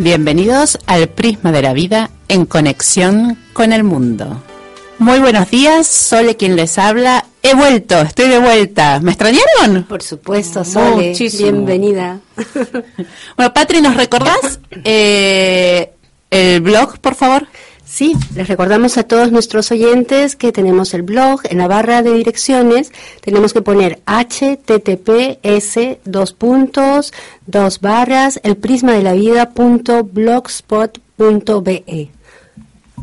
[0.00, 4.40] Bienvenidos al Prisma de la Vida en conexión con el mundo.
[5.00, 7.24] Muy buenos días, Sole quien les habla.
[7.42, 9.00] He vuelto, estoy de vuelta.
[9.00, 9.82] ¿Me extrañaron?
[9.88, 11.08] Por supuesto, Sole.
[11.08, 11.50] Muchísimo.
[11.50, 12.20] Bienvenida.
[13.36, 15.90] Bueno, Patri, ¿nos recordás eh,
[16.30, 17.48] el blog, por favor?
[17.88, 22.12] Sí, les recordamos a todos nuestros oyentes que tenemos el blog en la barra de
[22.12, 22.92] direcciones.
[23.22, 27.14] Tenemos que poner https dos puntos,
[27.46, 32.10] dos barras, el prisma de la vida punto blogspot.be.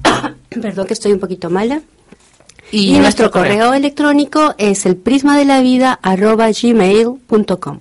[0.61, 1.81] Perdón que estoy un poquito mala.
[2.72, 7.80] Y, nuestro correo electrónico es el prisma de la vida arroba gmail.com.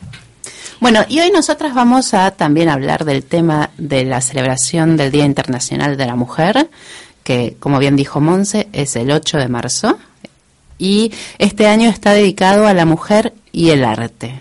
[0.80, 5.24] Bueno, y hoy nosotras vamos a también hablar del tema de la celebración del Día
[5.24, 6.70] Internacional de la Mujer,
[7.24, 9.98] que como bien dijo Monse, es el 8 de marzo,
[10.78, 14.40] y este año está dedicado a la mujer y el arte.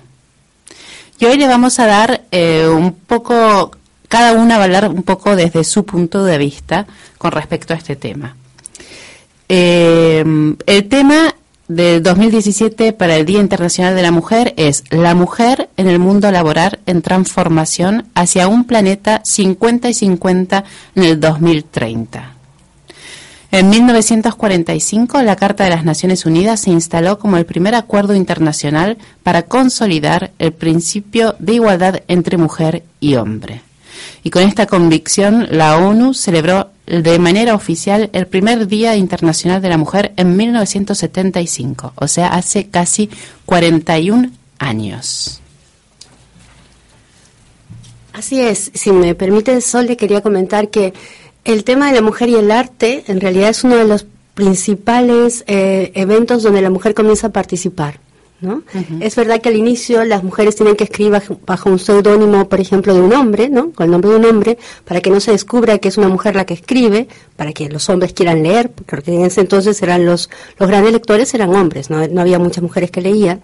[1.17, 3.71] Y hoy le vamos a dar eh, un poco,
[4.07, 6.85] cada una va a hablar un poco desde su punto de vista
[7.17, 8.35] con respecto a este tema.
[9.49, 10.23] Eh,
[10.67, 11.33] el tema
[11.67, 16.31] del 2017 para el Día Internacional de la Mujer es La mujer en el mundo
[16.31, 20.63] laboral en transformación hacia un planeta 50 y 50
[20.95, 22.33] en el 2030.
[23.51, 28.97] En 1945, la Carta de las Naciones Unidas se instaló como el primer acuerdo internacional
[29.23, 33.61] para consolidar el principio de igualdad entre mujer y hombre.
[34.27, 39.69] Y con esta convicción, la ONU celebró de manera oficial el primer Día Internacional de
[39.69, 43.09] la Mujer en 1975, o sea, hace casi
[43.45, 44.29] 41
[44.59, 45.39] años.
[48.11, 50.93] Así es, si me permite, Sol, le quería comentar que
[51.45, 55.45] el tema de la mujer y el arte en realidad es uno de los principales
[55.47, 58.01] eh, eventos donde la mujer comienza a participar.
[58.39, 58.61] ¿No?
[59.01, 62.59] Es verdad que al inicio las mujeres tienen que escribir bajo, bajo un seudónimo, por
[62.59, 63.71] ejemplo, de un hombre, ¿no?
[63.71, 66.35] con el nombre de un hombre, para que no se descubra que es una mujer
[66.35, 70.29] la que escribe, para que los hombres quieran leer, porque en ese entonces eran los,
[70.59, 72.07] los grandes lectores eran hombres, ¿no?
[72.07, 73.41] no había muchas mujeres que leían.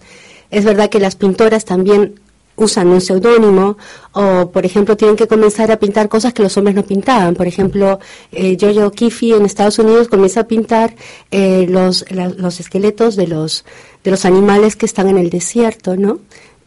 [0.51, 2.19] Es verdad que las pintoras también
[2.55, 3.77] usan un seudónimo
[4.11, 7.33] o, por ejemplo, tienen que comenzar a pintar cosas que los hombres no pintaban.
[7.33, 7.99] Por ejemplo,
[8.31, 10.93] eh, Jojo Kiffy en Estados Unidos comienza a pintar
[11.31, 13.65] eh, los, la- los esqueletos de los,
[14.03, 16.19] de los animales que están en el desierto, ¿no?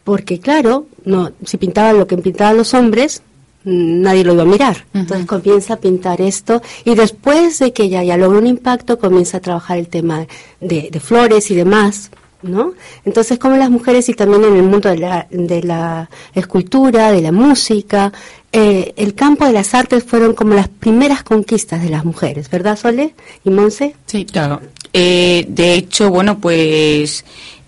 [0.03, 3.21] Porque, claro, no, si pintaban lo que pintaban los hombres,
[3.63, 4.85] mm, nadie lo iba a mirar.
[4.93, 9.37] Entonces comienza a pintar esto y después de que ella ya logra un impacto, comienza
[9.37, 10.25] a trabajar el tema
[10.61, 12.09] de, de flores y demás.
[12.43, 12.73] ¿No?
[13.03, 17.23] Entonces, como las mujeres y también en el mundo de la, de la escultura, de
[17.23, 18.13] la música,
[18.51, 22.77] eh, el campo de las artes fueron como las primeras conquistas de las mujeres, ¿verdad,
[22.77, 23.95] Sole y Monse?
[24.05, 24.61] Sí, claro.
[24.93, 27.25] Eh, de hecho, bueno, pues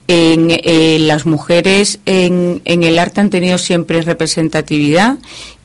[0.08, 5.18] en, eh, las mujeres en, en el arte han tenido siempre representatividad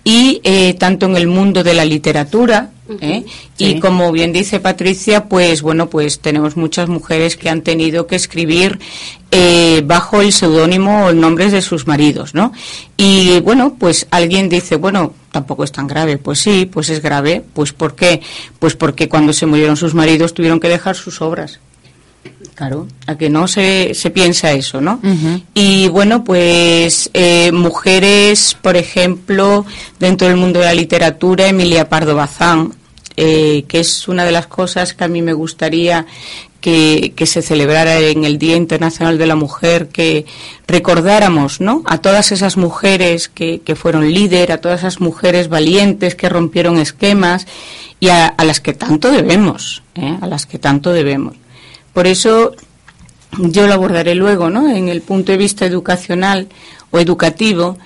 [0.05, 2.71] y eh, tanto en el mundo de la literatura
[3.01, 3.25] ¿eh?
[3.57, 3.65] Sí.
[3.65, 8.17] y como bien dice Patricia, pues bueno, pues tenemos muchas mujeres que han tenido que
[8.17, 8.79] escribir
[9.31, 12.53] eh, bajo el seudónimo o el nombre de sus maridos, ¿no?
[12.97, 16.19] Y bueno, pues alguien dice, bueno, tampoco es tan grave.
[16.19, 17.43] Pues sí, pues es grave.
[17.53, 18.21] Pues ¿por qué?
[18.59, 21.59] Pues porque cuando se murieron sus maridos tuvieron que dejar sus obras.
[22.55, 25.01] Claro, a que no se, se piensa eso, ¿no?
[25.55, 29.67] Y bueno, pues eh, mujeres, por ejemplo,
[29.99, 32.73] dentro del mundo de la literatura, Emilia Pardo Bazán,
[33.17, 36.07] eh, que es una de las cosas que a mí me gustaría
[36.61, 40.25] que, que, se celebrara en el Día Internacional de la Mujer, que
[40.67, 41.83] recordáramos ¿no?
[41.87, 46.79] a todas esas mujeres que, que fueron líder, a todas esas mujeres valientes que rompieron
[46.79, 47.47] esquemas
[48.01, 50.17] y a, a las que tanto debemos, ¿eh?
[50.21, 51.37] a las que tanto debemos.
[51.95, 52.55] Por eso
[53.39, 54.69] yo lo abordaré luego, ¿no?
[54.69, 56.49] En el punto de vista educacional
[56.91, 57.79] o educativo,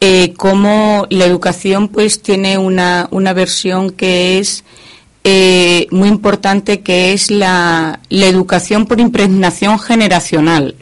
[0.00, 4.64] eh, cómo la educación pues tiene una, una versión que es
[5.24, 10.74] eh, muy importante, que es la, la educación por impregnación generacional.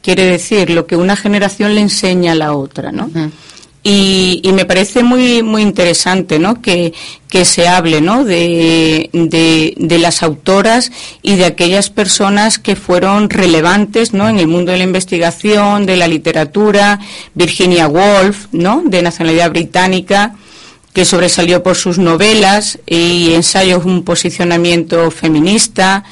[0.00, 3.10] Quiere decir, lo que una generación le enseña a la otra, ¿no?
[3.84, 6.62] Y, y, me parece muy muy interesante ¿no?
[6.62, 6.92] que,
[7.28, 8.24] que se hable ¿no?
[8.24, 14.28] de, de, de, las autoras y de aquellas personas que fueron relevantes ¿no?
[14.28, 17.00] en el mundo de la investigación, de la literatura,
[17.34, 18.84] Virginia Woolf, ¿no?
[18.86, 20.36] de nacionalidad británica,
[20.92, 26.04] que sobresalió por sus novelas y ensayos un posicionamiento feminista,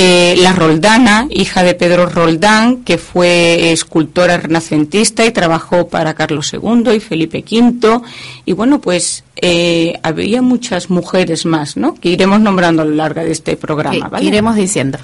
[0.00, 6.52] eh, la Roldana, hija de Pedro Roldán, que fue escultora renacentista y trabajó para Carlos
[6.52, 8.00] II y Felipe V.
[8.44, 11.94] Y bueno, pues eh, había muchas mujeres más, ¿no?
[11.94, 14.24] Que iremos nombrando a lo largo de este programa, ¿vale?
[14.24, 14.98] Iremos diciendo.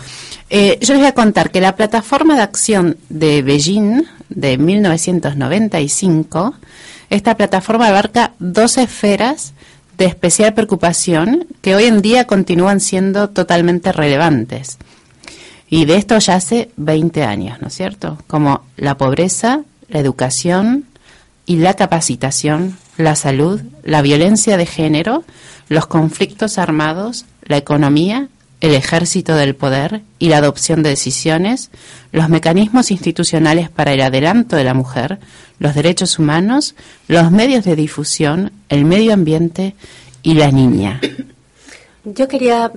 [0.48, 6.54] Eh, yo les voy a contar que la plataforma de acción de Beijing de 1995,
[7.10, 9.54] esta plataforma abarca dos esferas
[9.98, 14.78] de especial preocupación que hoy en día continúan siendo totalmente relevantes.
[15.68, 18.18] Y de esto ya hace 20 años, ¿no es cierto?
[18.26, 20.84] Como la pobreza, la educación
[21.46, 25.24] y la capacitación, la salud, la violencia de género,
[25.68, 28.28] los conflictos armados, la economía,
[28.64, 31.70] el ejército del poder y la adopción de decisiones,
[32.12, 35.18] los mecanismos institucionales para el adelanto de la mujer,
[35.58, 36.74] los derechos humanos,
[37.06, 39.74] los medios de difusión, el medio ambiente
[40.22, 40.98] y la niña.
[42.04, 42.72] Yo quería,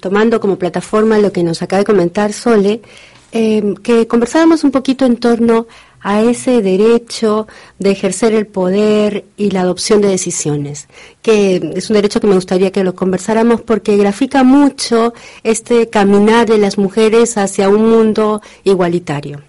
[0.00, 2.82] tomando como plataforma lo que nos acaba de comentar Sole,
[3.30, 5.68] eh, que conversáramos un poquito en torno
[6.06, 7.48] a ese derecho
[7.80, 10.86] de ejercer el poder y la adopción de decisiones,
[11.20, 16.46] que es un derecho que me gustaría que lo conversáramos porque grafica mucho este caminar
[16.46, 19.42] de las mujeres hacia un mundo igualitario.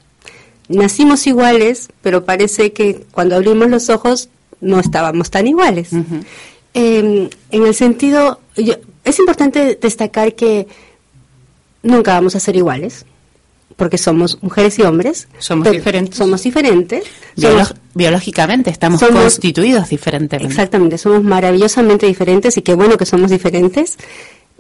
[0.68, 4.30] Nacimos iguales, pero parece que cuando abrimos los ojos
[4.60, 5.94] no estábamos tan iguales.
[5.94, 6.26] Uh -huh.
[6.74, 10.66] eh, en el sentido, yo, es importante destacar que
[11.84, 13.06] nunca vamos a ser iguales
[13.78, 15.30] porque somos mujeres y hombres.
[15.40, 16.18] Somos diferentes.
[16.18, 17.06] Somos diferentes.
[17.38, 20.52] Biolo somos, biológicamente estamos somos, constituidos diferentemente.
[20.52, 23.98] Exactamente, somos maravillosamente diferentes y qué bueno que somos diferentes.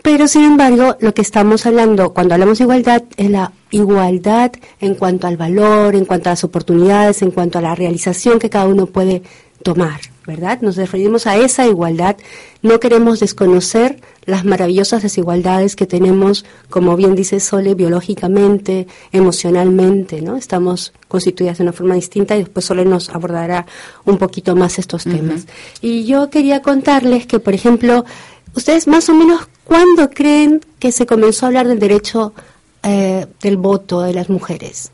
[0.04, 4.94] Pero sin embargo, lo que estamos hablando cuando hablamos de igualdad es la igualdad en
[4.94, 8.68] cuanto al valor, en cuanto a las oportunidades, en cuanto a la realización que cada
[8.68, 9.24] uno puede
[9.64, 10.60] tomar, ¿verdad?
[10.62, 12.18] Nos referimos a esa igualdad.
[12.62, 20.36] No queremos desconocer las maravillosas desigualdades que tenemos, como bien dice Sole, biológicamente, emocionalmente, ¿no?
[20.36, 23.66] Estamos constituidas de una forma distinta y después Sole nos abordará
[24.04, 25.44] un poquito más estos temas.
[25.44, 25.80] Uh -huh.
[25.82, 28.04] Y yo quería contarles que, por ejemplo,
[28.54, 32.34] ustedes más o menos, ¿cuándo creen que se comenzó a hablar del derecho
[32.84, 34.92] eh, del voto de las mujeres?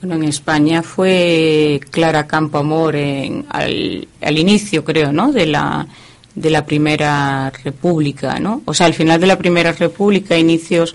[0.00, 5.32] Bueno, en España fue Clara Campoamor en, al, al inicio, creo, ¿no?
[5.32, 5.86] De la
[6.34, 8.62] de la primera república, ¿no?
[8.64, 10.94] O sea, al final de la primera república, inicios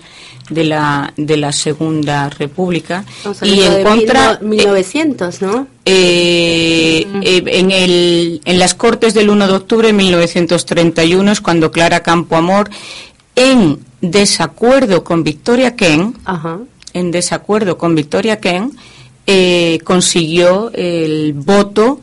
[0.50, 3.04] de la de la segunda república
[3.42, 5.66] y en contra 1900, ¿no?
[5.84, 11.70] Eh, eh, en el en las Cortes del 1 de octubre de 1931 es cuando
[11.70, 12.70] Clara Campoamor
[13.34, 16.60] en desacuerdo con Victoria Ken, Ajá.
[16.92, 18.72] en desacuerdo con Victoria Ken,
[19.26, 22.00] eh, consiguió el voto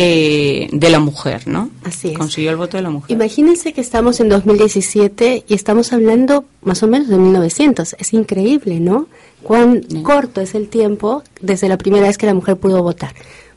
[0.00, 1.70] eh, de la mujer, ¿no?
[1.82, 2.18] Así es.
[2.18, 3.10] Consiguió el voto de la mujer.
[3.10, 7.96] Imagínense que estamos en 2017 y estamos hablando más o menos de 1900.
[7.98, 9.08] Es increíble, ¿no?
[9.42, 10.02] Cuán sí.
[10.02, 13.12] corto es el tiempo desde la primera vez que la mujer pudo votar.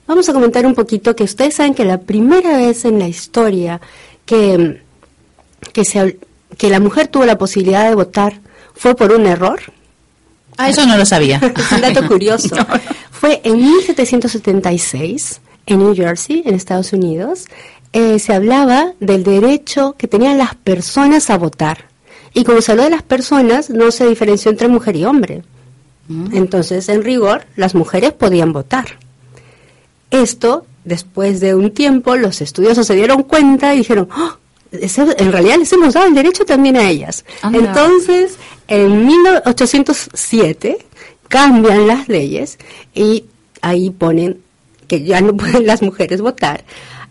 [0.08, 3.80] Vamos a comentar un poquito que ustedes saben que la primera vez en la historia
[4.25, 4.82] que,
[5.74, 6.18] que, se,
[6.58, 8.41] que la mujer tuvo la posibilidad de votar
[8.74, 9.62] fue por un error.
[10.62, 11.41] Ah, eso no lo sabía.
[11.58, 12.56] es un dato curioso.
[12.56, 12.65] no.
[13.12, 17.46] Fue en 1776 en New Jersey, en Estados Unidos,
[17.94, 21.86] eh, se hablaba del derecho que tenían las personas a votar.
[22.34, 25.44] Y como se habló de las personas, no se diferenció entre mujer y hombre.
[26.08, 26.36] Mm.
[26.36, 28.98] Entonces, en rigor, las mujeres podían votar.
[30.10, 34.38] Esto, después de un tiempo, los estudiosos se dieron cuenta y dijeron, oh,
[34.71, 37.25] en realidad les hemos dado el derecho también a ellas.
[37.41, 38.37] Ah, Entonces,
[38.67, 40.77] en 1807
[41.27, 42.57] cambian las leyes
[42.93, 43.25] y
[43.61, 44.39] ahí ponen
[44.87, 46.63] que ya no pueden las mujeres votar,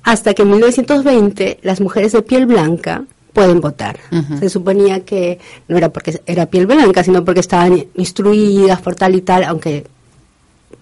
[0.03, 4.01] hasta que en 1920 las mujeres de piel blanca pueden votar.
[4.41, 5.39] Se suponía que
[5.69, 9.87] no era porque era piel blanca, sino porque estaban instruidas por tal y tal, aunque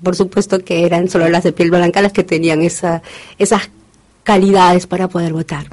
[0.02, 3.02] por supuesto que eran solo las de piel blanca las que tenían esa,
[3.38, 3.70] esas
[4.28, 5.64] calidades para poder votar.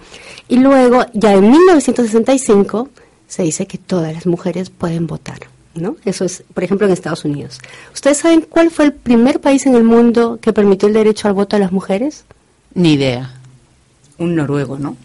[0.48, 2.88] Y luego, ya en 1965,
[3.28, 5.40] se dice que todas las mujeres pueden votar.
[5.74, 5.98] ¿no?
[6.06, 7.60] Eso es, por ejemplo, en Estados Unidos.
[7.94, 11.34] ¿Ustedes saben cuál fue el primer país en el mundo que permitió el derecho al
[11.34, 12.24] voto a las mujeres?
[12.74, 13.34] Ni idea.
[14.20, 14.96] Un noruego, ¿no?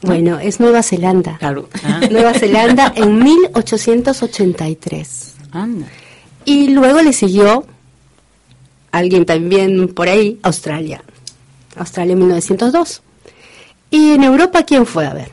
[0.00, 1.36] Bueno, es Nueva Zelanda.
[1.36, 1.68] Claro.
[2.10, 5.34] Nueva Zelanda en 1883.
[5.50, 5.88] Anda.
[6.46, 7.66] Y luego le siguió
[8.92, 11.02] alguien también por ahí, Australia.
[11.76, 13.02] Australia en 1902.
[13.90, 15.06] ¿Y en Europa quién fue?
[15.06, 15.30] A ver.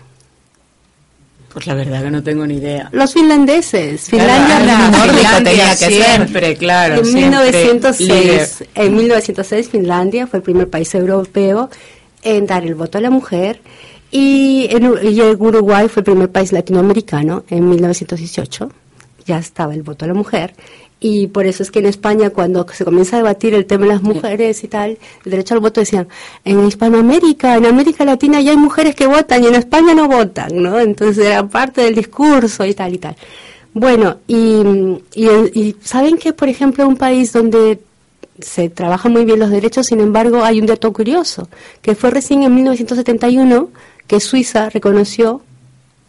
[1.53, 2.89] Pues la verdad que no tengo ni idea.
[2.91, 4.09] Los finlandeses.
[4.09, 5.91] Finlandia, Finlandia, Finlandia, tenía que ser.
[5.91, 6.95] siempre, claro.
[6.95, 8.69] en siempre 1906, líder.
[8.73, 11.69] en 1906 Finlandia fue el primer país europeo
[12.23, 13.61] en dar el voto a la mujer
[14.09, 18.71] y, en, y el Uruguay fue el primer país latinoamericano en 1918
[19.25, 20.53] ya estaba el voto a la mujer
[21.03, 23.89] y por eso es que en España cuando se comienza a debatir el tema de
[23.89, 26.07] las mujeres y tal, el derecho al voto decían,
[26.45, 30.63] en Hispanoamérica, en América Latina ya hay mujeres que votan y en España no votan,
[30.63, 30.79] ¿no?
[30.79, 33.17] Entonces era parte del discurso y tal y tal.
[33.73, 34.61] Bueno, y,
[35.13, 37.79] y, y saben que, por ejemplo, un país donde
[38.39, 41.49] se trabajan muy bien los derechos, sin embargo, hay un dato curioso,
[41.81, 43.69] que fue recién en 1971
[44.07, 45.41] que Suiza reconoció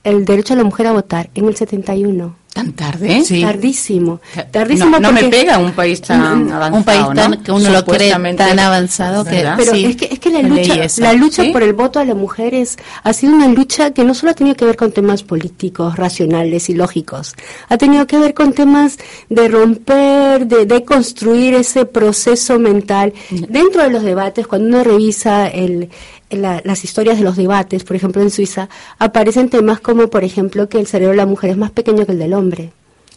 [0.04, 2.44] el derecho a la mujer a votar, en el 71.
[2.54, 3.24] ¿Tan tarde?
[3.24, 3.42] Sí.
[3.42, 4.20] Tardísimo.
[4.52, 7.42] Tardísimo No, no me pega un país tan avanzado, un país tan ¿no?
[7.42, 9.54] que uno lo cree tan avanzado que ¿Verdad?
[9.58, 11.50] Pero sí, es que es que la lucha la lucha ¿Sí?
[11.50, 14.54] por el voto a las mujeres ha sido una lucha que no solo ha tenido
[14.54, 17.34] que ver con temas políticos, racionales y lógicos,
[17.68, 18.98] ha tenido que ver con temas
[19.30, 23.14] de romper, de, de construir ese proceso mental
[23.48, 24.46] dentro de los debates.
[24.46, 25.90] Cuando uno revisa el,
[26.36, 30.68] la- las historias de los debates, por ejemplo en Suiza, aparecen temas como, por ejemplo,
[30.68, 32.72] que el cerebro de la mujer es más pequeño que el del hombre.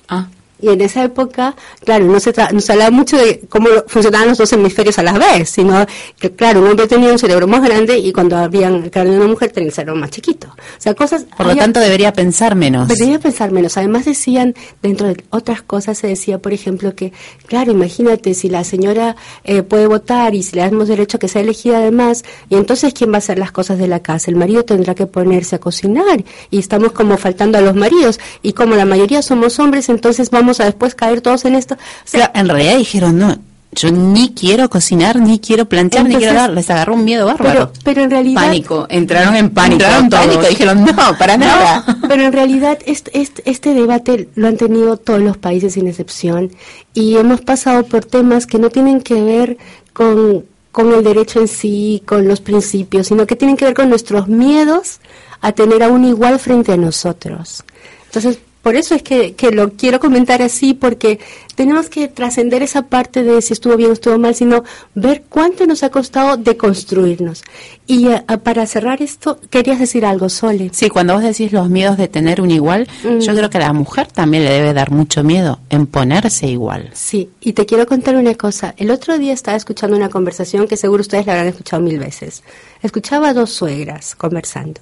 [0.07, 0.27] Ah,
[0.59, 4.29] Y en esa época, claro, no se, tra- no se hablaba mucho de cómo funcionaban
[4.29, 5.85] los dos hemisferios a la vez, sino
[6.19, 9.19] que, claro, un hombre tenía un cerebro más grande y cuando habían el cráneo de
[9.19, 10.47] una mujer tenía el cerebro más chiquito.
[10.47, 11.25] O sea, cosas...
[11.37, 12.87] Por lo tanto, debería pensar menos.
[12.87, 13.77] Debería pensar menos.
[13.77, 17.13] Además decían, dentro de otras cosas, se decía, por ejemplo, que,
[17.45, 21.27] claro, imagínate, si la señora eh, puede votar y si le damos derecho a que
[21.27, 24.31] sea elegida además, y entonces, ¿quién va a hacer las cosas de la casa?
[24.31, 28.19] El marido tendrá que ponerse a cocinar y estamos como faltando a los maridos.
[28.41, 31.75] Y como la mayoría somos hombres, entonces vamos a después caer todos en esto.
[31.75, 33.37] O sea, Pero en realidad dijeron, no,
[33.73, 36.49] yo ni quiero cocinar, ni quiero planchar, ni quiero dar.
[36.51, 37.71] Les agarró un miedo bárbaro.
[37.71, 38.41] pero, pero en realidad...
[38.41, 38.87] pánico.
[38.89, 39.83] Entraron en pánico.
[39.83, 40.25] Entraron en todos.
[40.25, 41.85] pánico, dijeron, no, para nada.
[42.07, 46.51] Pero en realidad este, este, este debate lo han tenido todos los países sin excepción
[46.93, 49.57] y hemos pasado por temas que no tienen que ver
[49.93, 53.89] con, con el derecho en sí, con los principios, sino que tienen que ver con
[53.89, 54.99] nuestros miedos
[55.41, 57.63] a tener a un igual frente a nosotros.
[58.05, 61.19] Entonces, por eso es que, que lo quiero comentar así, porque
[61.55, 65.65] tenemos que trascender esa parte de si estuvo bien o estuvo mal, sino ver cuánto
[65.65, 67.43] nos ha costado deconstruirnos.
[67.87, 70.69] Y eh, para cerrar esto, querías decir algo, Sole.
[70.73, 73.19] Sí, cuando vos decís los miedos de tener un igual, Mm.
[73.19, 76.89] yo creo que a la mujer también le debe dar mucho miedo en ponerse igual.
[76.91, 78.73] Sí, y te quiero contar una cosa.
[78.75, 82.43] El otro día estaba escuchando una conversación que seguro ustedes la habrán escuchado mil veces.
[82.83, 84.81] Escuchaba a dos suegras conversando.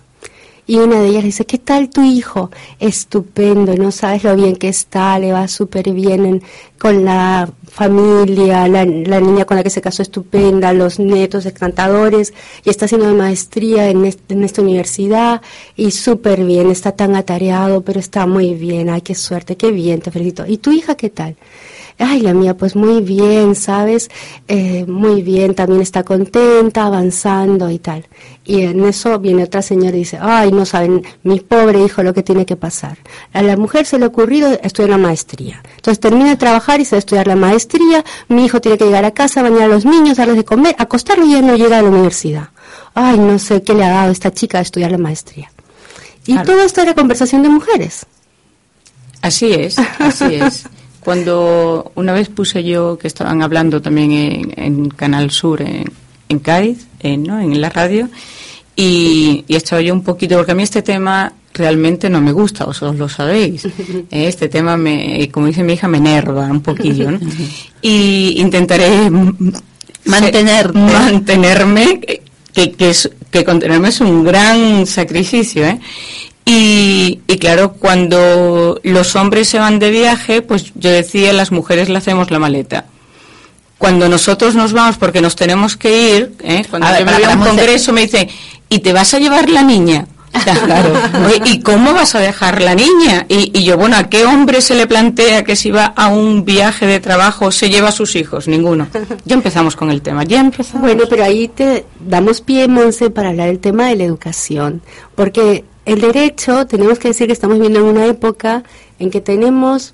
[0.67, 2.49] Y una de ellas dice, ¿qué tal tu hijo?
[2.79, 6.43] Estupendo, no sabes lo bien que está, le va súper bien en-
[6.79, 12.69] con la familia, la, niña con la que se casó estupenda, los netos encantadores, y
[12.69, 15.41] está haciendo maestría en, en esta universidad,
[15.75, 20.01] y súper bien, está tan atareado, pero está muy bien, ay, qué suerte, qué bien,
[20.01, 20.45] te felicito.
[20.47, 21.35] ¿Y tu hija qué tal?
[21.97, 24.09] Ay, la mía, pues muy bien, ¿sabes?
[24.49, 28.05] Eh, muy bien, también está contenta, avanzando y tal.
[28.43, 32.13] Y en eso viene otra señora y dice, ay, no saben, mi pobre hijo lo
[32.13, 32.97] que tiene que pasar.
[33.31, 35.63] A la mujer se le ha ocurrido estudiar la maestría.
[35.77, 38.85] Entonces termina de trabajar y se va a estudiar la maestría, mi hijo tiene que
[38.85, 41.79] llegar a casa, bañar a los niños, darles de comer, acostarlo y ya no llega
[41.79, 42.49] a la universidad.
[42.93, 45.49] Ay, no sé qué le ha dado a esta chica a estudiar la maestría.
[46.27, 46.51] Y Claro.
[46.51, 48.05] todo esto era conversación de mujeres.
[49.21, 50.65] Así es, así es.
[51.05, 55.85] Cuando una vez puse yo, que estaban hablando también en, en Canal Sur, en,
[56.29, 57.39] en Cádiz, en, ¿no?
[57.39, 58.09] en la radio,
[58.75, 62.65] y, y estaba yo un poquito, porque a mí este tema realmente no me gusta,
[62.65, 63.65] vosotros lo sabéis.
[64.11, 67.11] Eh, Este tema, me, como dice mi hija, me enerva un poquillo.
[67.11, 67.19] ¿no?
[67.83, 69.11] Y intentaré
[70.05, 70.77] Mantenerte.
[70.79, 71.99] mantenerme,
[72.51, 75.79] que, que, es, que contenerme es un gran sacrificio, ¿eh?
[76.45, 81.89] Y, y claro, cuando los hombres se van de viaje, pues yo decía, las mujeres
[81.89, 82.85] le hacemos la maleta.
[83.77, 86.63] Cuando nosotros nos vamos, porque nos tenemos que ir, ¿eh?
[86.69, 88.29] cuando A ver, yo me para- voy a un para Monse- congreso me dice,
[88.69, 90.07] ¿y te vas a llevar la niña?
[90.65, 90.93] Claro.
[91.45, 93.25] ¿Y cómo vas a dejar la niña?
[93.29, 96.85] Y, yo, bueno, ¿a qué hombre se le plantea que si va a un viaje
[96.85, 98.47] de trabajo se lleva a sus hijos?
[98.49, 98.87] Ninguno.
[99.23, 100.81] Ya empezamos con el tema, ya empezamos.
[100.81, 104.81] Bueno, pero ahí te damos pie, Monse, para hablar del tema de la educación.
[105.15, 108.63] Porque el derecho, tenemos que decir que estamos viviendo en una época
[108.99, 109.93] en que tenemos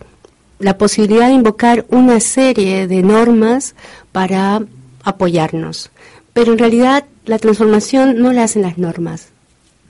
[0.60, 3.76] la posibilidad de invocar una serie de normas
[4.12, 4.62] para
[5.04, 5.92] apoyarnos.
[6.34, 9.30] Pero en realidad la transformación no la hacen las normas,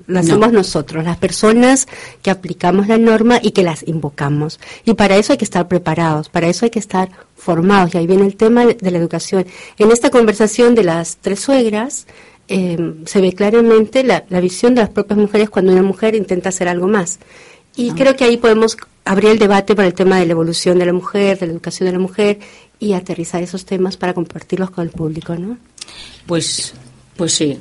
[0.08, 1.88] la hacemos nosotros, las personas
[2.22, 4.60] que aplicamos la norma y que las invocamos.
[4.86, 7.94] Y para eso hay que estar preparados, para eso hay que estar formados.
[7.94, 9.46] Y ahí viene el tema de la educación.
[9.78, 12.08] En esta conversación de las tres suegras,
[12.54, 16.68] eh, se ve claramente la, visión de las propias mujeres cuando una mujer intenta hacer
[16.68, 17.18] algo más.
[17.78, 17.94] Y ah.
[17.96, 20.92] creo que ahí podemos abrir el debate para el tema de la evolución de la
[20.92, 22.40] mujer, de la educación de la mujer
[22.78, 25.58] y aterrizar esos temas para compartirlos con el público, ¿no?
[26.26, 26.74] Pues,
[27.16, 27.58] pues sí.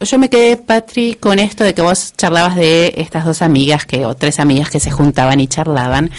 [0.00, 4.04] Yo me quedé, Patri, con esto de que vos charlabas de estas dos amigas que,
[4.04, 6.10] o tres amigas que se juntaban y charlaban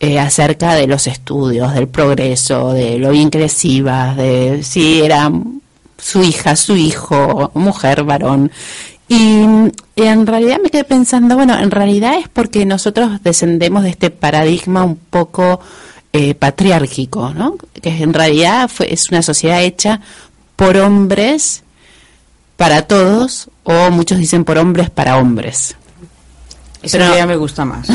[0.00, 3.48] eh, acerca de los estudios, del progreso, de lo bien que de
[4.62, 5.32] si era
[6.00, 8.50] su hija, su hijo, mujer, varón.
[9.08, 9.42] Y,
[9.96, 14.84] en realidad me quedé pensando, bueno, en realidad es porque nosotros descendemos de este paradigma
[14.84, 15.60] un poco
[16.12, 17.56] eh, patriárquico, ¿no?
[17.82, 20.00] Que en realidad fue, es una sociedad hecha
[20.56, 21.64] por hombres
[22.56, 25.76] para todos o muchos dicen por hombres para hombres.
[26.82, 27.88] Esa idea me gusta más.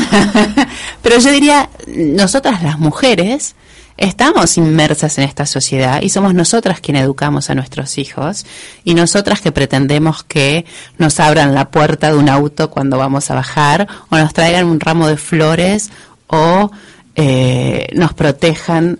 [1.02, 3.56] pero yo diría, nosotras las mujeres
[3.96, 8.44] estamos inmersas en esta sociedad y somos nosotras quienes educamos a nuestros hijos
[8.84, 10.64] y nosotras que pretendemos que
[10.98, 14.80] nos abran la puerta de un auto cuando vamos a bajar o nos traigan un
[14.80, 15.90] ramo de flores
[16.26, 16.70] o
[17.14, 18.98] eh, nos protejan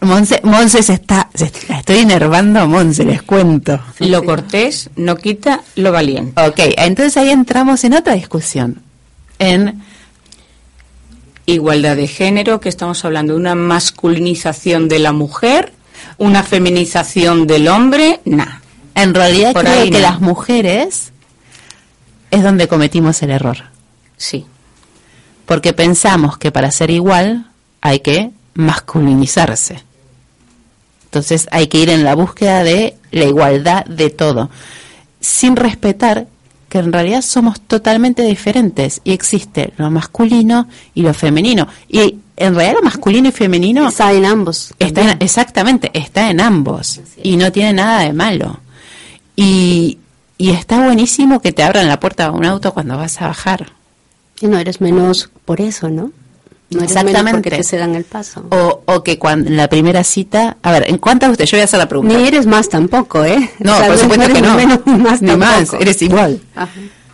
[0.00, 3.80] Monse, Monse se está, estoy enervando a Monse, les cuento.
[3.98, 6.40] Lo cortés no quita lo valiente.
[6.42, 8.82] Ok, entonces ahí entramos en otra discusión,
[9.38, 9.82] en
[11.50, 15.72] igualdad de género, que estamos hablando de una masculinización de la mujer,
[16.18, 18.60] una feminización del hombre, nada.
[18.94, 21.12] En realidad creo que las mujeres
[22.30, 23.58] es donde cometimos el error.
[24.16, 24.46] Sí.
[25.46, 27.46] Porque pensamos que para ser igual
[27.80, 29.82] hay que masculinizarse.
[31.04, 34.50] Entonces hay que ir en la búsqueda de la igualdad de todo,
[35.20, 36.28] sin respetar
[36.70, 41.66] que en realidad somos totalmente diferentes y existe lo masculino y lo femenino.
[41.88, 44.72] Y en realidad lo masculino y femenino está en ambos.
[44.78, 48.60] Está exactamente, está en ambos y no tiene nada de malo.
[49.34, 49.98] Y,
[50.38, 53.72] y está buenísimo que te abran la puerta a un auto cuando vas a bajar.
[54.40, 56.12] Y no eres menos por eso, ¿no?
[56.70, 57.50] No Exactamente.
[57.50, 58.44] Porque se dan el paso.
[58.50, 61.44] O, o que cuando en la primera cita, a ver, ¿en cuántas usted?
[61.44, 62.16] Yo voy a hacer la pregunta.
[62.16, 63.50] Ni eres más tampoco, ¿eh?
[63.58, 64.56] No, por supuesto que no.
[65.20, 66.40] ni más, eres igual.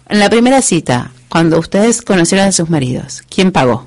[0.09, 3.87] En la primera cita, cuando ustedes conocieron a sus maridos, ¿quién pagó?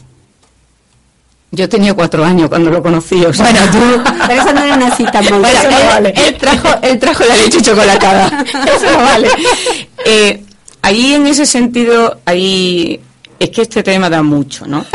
[1.51, 3.23] Yo tenía cuatro años cuando lo conocí.
[3.25, 3.45] O sea.
[3.45, 4.11] Bueno, tú.
[4.27, 6.13] Pero eso no era una cita, bueno, eso no vale.
[6.15, 8.27] Él trajo, él trajo la leche chocolatada.
[8.75, 9.29] eso no vale.
[10.05, 10.43] Eh,
[10.81, 13.01] ahí en ese sentido, ahí
[13.39, 14.85] es que este tema da mucho, ¿no?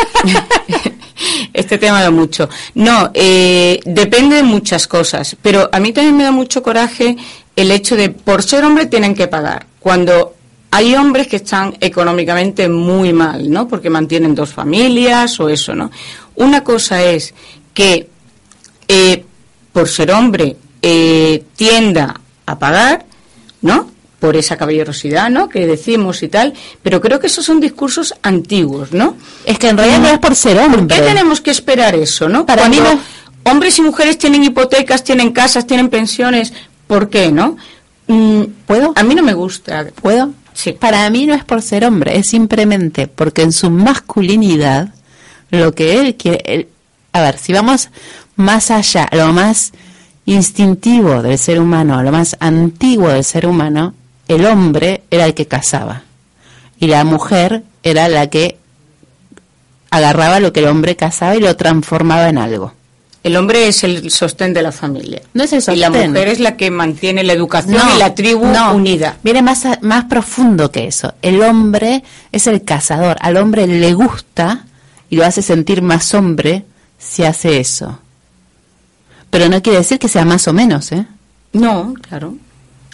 [1.52, 2.48] este tema da mucho.
[2.74, 7.16] No, eh, depende de muchas cosas, pero a mí también me da mucho coraje
[7.56, 9.66] el hecho de por ser hombre tienen que pagar.
[9.80, 10.34] Cuando
[10.70, 13.68] hay hombres que están económicamente muy mal, ¿no?
[13.68, 15.90] Porque mantienen dos familias o eso, ¿no?
[16.34, 17.32] Una cosa es
[17.72, 18.08] que
[18.88, 19.24] eh,
[19.72, 23.06] por ser hombre eh, tienda a pagar,
[23.62, 23.93] ¿no?
[24.18, 25.48] Por esa caballerosidad, ¿no?
[25.48, 29.16] Que decimos y tal, pero creo que esos son discursos antiguos, ¿no?
[29.44, 30.82] Es que en realidad no es por ser hombre.
[30.82, 32.46] ¿Por qué tenemos que esperar eso, no?
[32.46, 32.78] Para mí
[33.44, 36.52] hombres y mujeres tienen hipotecas, tienen casas, tienen pensiones,
[36.86, 37.56] ¿por qué, no?
[38.06, 38.92] Mm, ¿Puedo?
[38.96, 39.86] A mí no me gusta.
[40.00, 40.32] ¿Puedo?
[40.52, 40.72] Sí.
[40.72, 44.94] Para mí no es por ser hombre, es simplemente porque en su masculinidad
[45.50, 46.68] lo que él quiere,
[47.12, 47.90] a ver, si vamos
[48.36, 49.72] más allá, lo más
[50.26, 53.94] instintivo del ser humano, lo más antiguo del ser humano,
[54.28, 56.02] el hombre era el que cazaba
[56.78, 58.58] y la mujer era la que
[59.90, 62.72] agarraba lo que el hombre cazaba y lo transformaba en algo.
[63.22, 65.22] El hombre es el sostén de la familia.
[65.32, 65.76] No es el sostén.
[65.76, 69.16] Y la mujer es la que mantiene la educación y la tribu unida.
[69.22, 71.14] Viene más, más profundo que eso.
[71.22, 73.16] El hombre es el cazador.
[73.20, 74.66] Al hombre le gusta
[75.08, 76.66] y lo hace sentir más hombre
[76.98, 77.98] si hace eso.
[79.30, 81.06] Pero no quiere decir que sea más o menos, ¿eh?
[81.54, 82.36] No, claro.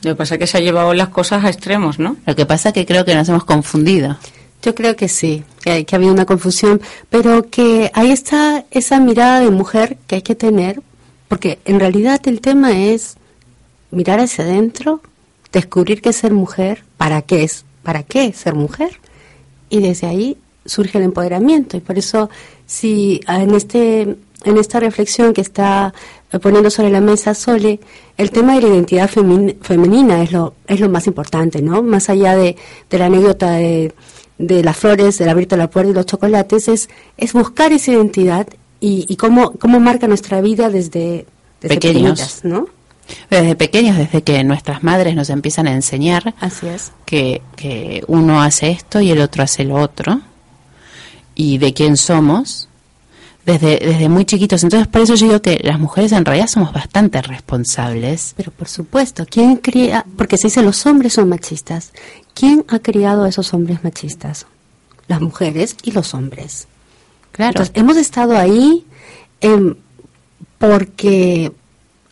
[0.03, 2.17] Lo que pasa es que se ha llevado las cosas a extremos, ¿no?
[2.27, 4.17] Lo que pasa es que creo que nos hemos confundido.
[4.63, 9.01] Yo creo que sí, que, que ha habido una confusión, pero que ahí está esa
[9.01, 10.83] mirada de mujer que hay que tener,
[11.29, 13.17] porque en realidad el tema es
[13.91, 15.01] mirar hacia adentro,
[15.53, 19.01] descubrir qué es ser mujer, para qué es ¿para qué ser mujer?
[19.69, 22.29] Y desde ahí surge el empoderamiento y por eso
[22.67, 25.93] si en este en esta reflexión que está
[26.41, 27.81] poniendo sobre la mesa Sole,
[28.17, 31.83] el tema de la identidad femenina es lo, es lo más importante, ¿no?
[31.83, 32.57] Más allá de,
[32.91, 33.93] la anécdota de,
[34.39, 38.47] las flores, del abrirte la puerta y los chocolates, es, es buscar esa identidad
[38.81, 41.27] y, y cómo, cómo marca nuestra vida desde,
[41.61, 42.67] pequeños, ¿no?
[43.29, 46.93] Desde pequeños, desde que nuestras madres nos empiezan a enseñar Así es.
[47.05, 50.21] Que, que uno hace esto y el otro hace lo otro,
[51.35, 52.70] y de quién somos,
[53.45, 54.63] desde, desde muy chiquitos.
[54.63, 58.35] Entonces, por eso yo digo que las mujeres en realidad somos bastante responsables.
[58.37, 60.05] Pero por supuesto, ¿quién cría?
[60.17, 61.93] Porque se dice los hombres son machistas.
[62.35, 64.47] ¿Quién ha criado a esos hombres machistas?
[65.09, 66.69] Las mujeres y los hombres.
[67.33, 67.51] Claro.
[67.51, 68.85] Entonces, hemos estado ahí
[69.41, 69.75] em,
[70.59, 71.53] porque,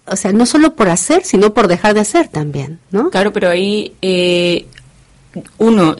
[0.06, 3.10] o sea, no solo por hacer, sino por dejar de hacer también, ¿no?
[3.10, 4.66] Claro, pero ahí eh,
[5.58, 5.96] uno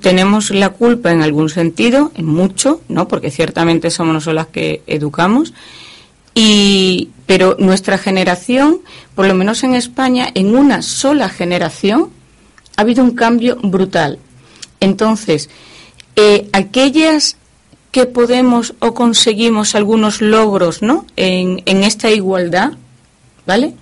[0.00, 3.08] tenemos la culpa en algún sentido, en mucho, ¿no?
[3.08, 5.54] Porque ciertamente somos nosotros las que educamos.
[6.34, 8.80] Y, pero nuestra generación,
[9.14, 12.10] por lo menos en España, en una sola generación,
[12.76, 14.18] ha habido un cambio brutal.
[14.80, 15.50] Entonces,
[16.16, 17.36] eh, aquellas
[17.90, 21.06] que podemos o conseguimos algunos logros, ¿no?
[21.16, 22.72] En, en esta igualdad,
[23.46, 23.74] ¿vale?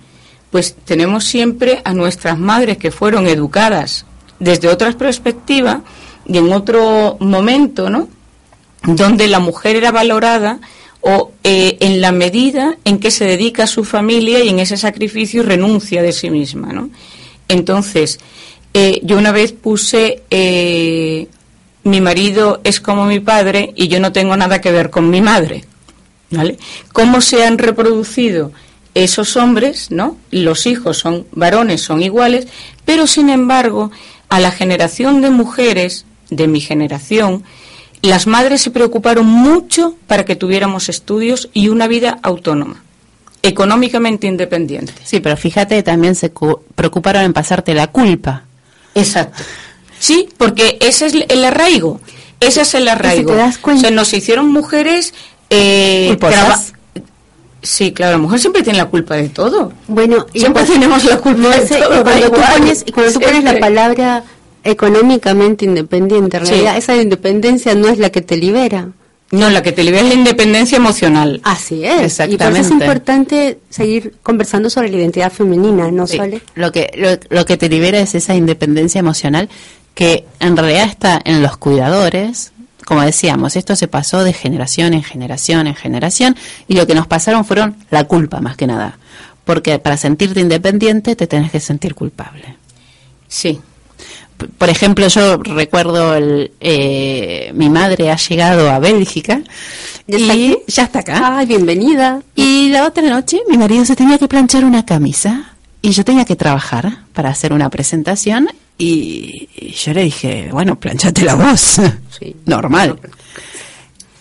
[0.51, 4.05] Pues tenemos siempre a nuestras madres que fueron educadas
[4.41, 5.83] desde otra perspectiva
[6.25, 8.09] y en otro momento, ¿no?
[8.83, 10.59] Donde la mujer era valorada
[11.01, 14.77] o eh, en la medida en que se dedica a su familia y en ese
[14.77, 16.89] sacrificio renuncia de sí misma, ¿no?
[17.47, 18.19] Entonces,
[18.73, 21.27] eh, yo una vez puse eh,
[21.83, 25.21] mi marido es como mi padre y yo no tengo nada que ver con mi
[25.21, 25.65] madre,
[26.31, 26.57] ¿vale?
[26.93, 28.51] ¿Cómo se han reproducido
[28.95, 30.17] esos hombres, ¿no?
[30.31, 32.47] Los hijos son varones, son iguales,
[32.85, 33.91] pero sin embargo
[34.31, 37.43] a la generación de mujeres de mi generación,
[38.01, 42.81] las madres se preocuparon mucho para que tuviéramos estudios y una vida autónoma,
[43.43, 44.93] económicamente independiente.
[45.03, 46.31] Sí, pero fíjate, también se
[46.75, 48.45] preocuparon en pasarte la culpa.
[48.95, 49.43] Exacto.
[49.99, 51.99] Sí, porque ese es el arraigo.
[52.39, 53.35] Ese es el arraigo.
[53.81, 55.13] Se nos hicieron mujeres
[55.49, 56.17] eh,
[57.61, 59.71] Sí, claro, la mujer siempre tiene la culpa de todo.
[59.87, 61.99] Bueno, siempre tenemos la culpa de todo.
[61.99, 64.23] Y cuando, tú pones, y cuando tú pones la palabra
[64.63, 68.89] económicamente independiente, en realidad esa independencia no es la que te libera.
[69.31, 71.39] No, la que te libera es la independencia emocional.
[71.43, 72.01] Así es.
[72.01, 72.33] Exactamente.
[72.33, 76.19] Y por eso es importante seguir conversando sobre la identidad femenina, ¿no, sí.
[76.55, 79.49] Lo que, lo, lo que te libera es esa independencia emocional
[79.93, 82.50] que en realidad está en los cuidadores,
[82.91, 86.35] como decíamos, esto se pasó de generación en generación en generación
[86.67, 88.97] y lo que nos pasaron fueron la culpa más que nada.
[89.45, 92.57] Porque para sentirte independiente te tenés que sentir culpable.
[93.29, 93.61] Sí.
[94.57, 99.41] Por ejemplo, yo recuerdo el, eh, mi madre ha llegado a Bélgica
[100.05, 101.37] y ya está acá.
[101.37, 102.21] Ay, bienvenida.
[102.35, 106.25] Y la otra noche mi marido se tenía que planchar una camisa y yo tenía
[106.25, 108.49] que trabajar para hacer una presentación
[108.83, 111.79] y, yo le dije, bueno, planchate la voz,
[112.45, 112.99] normal.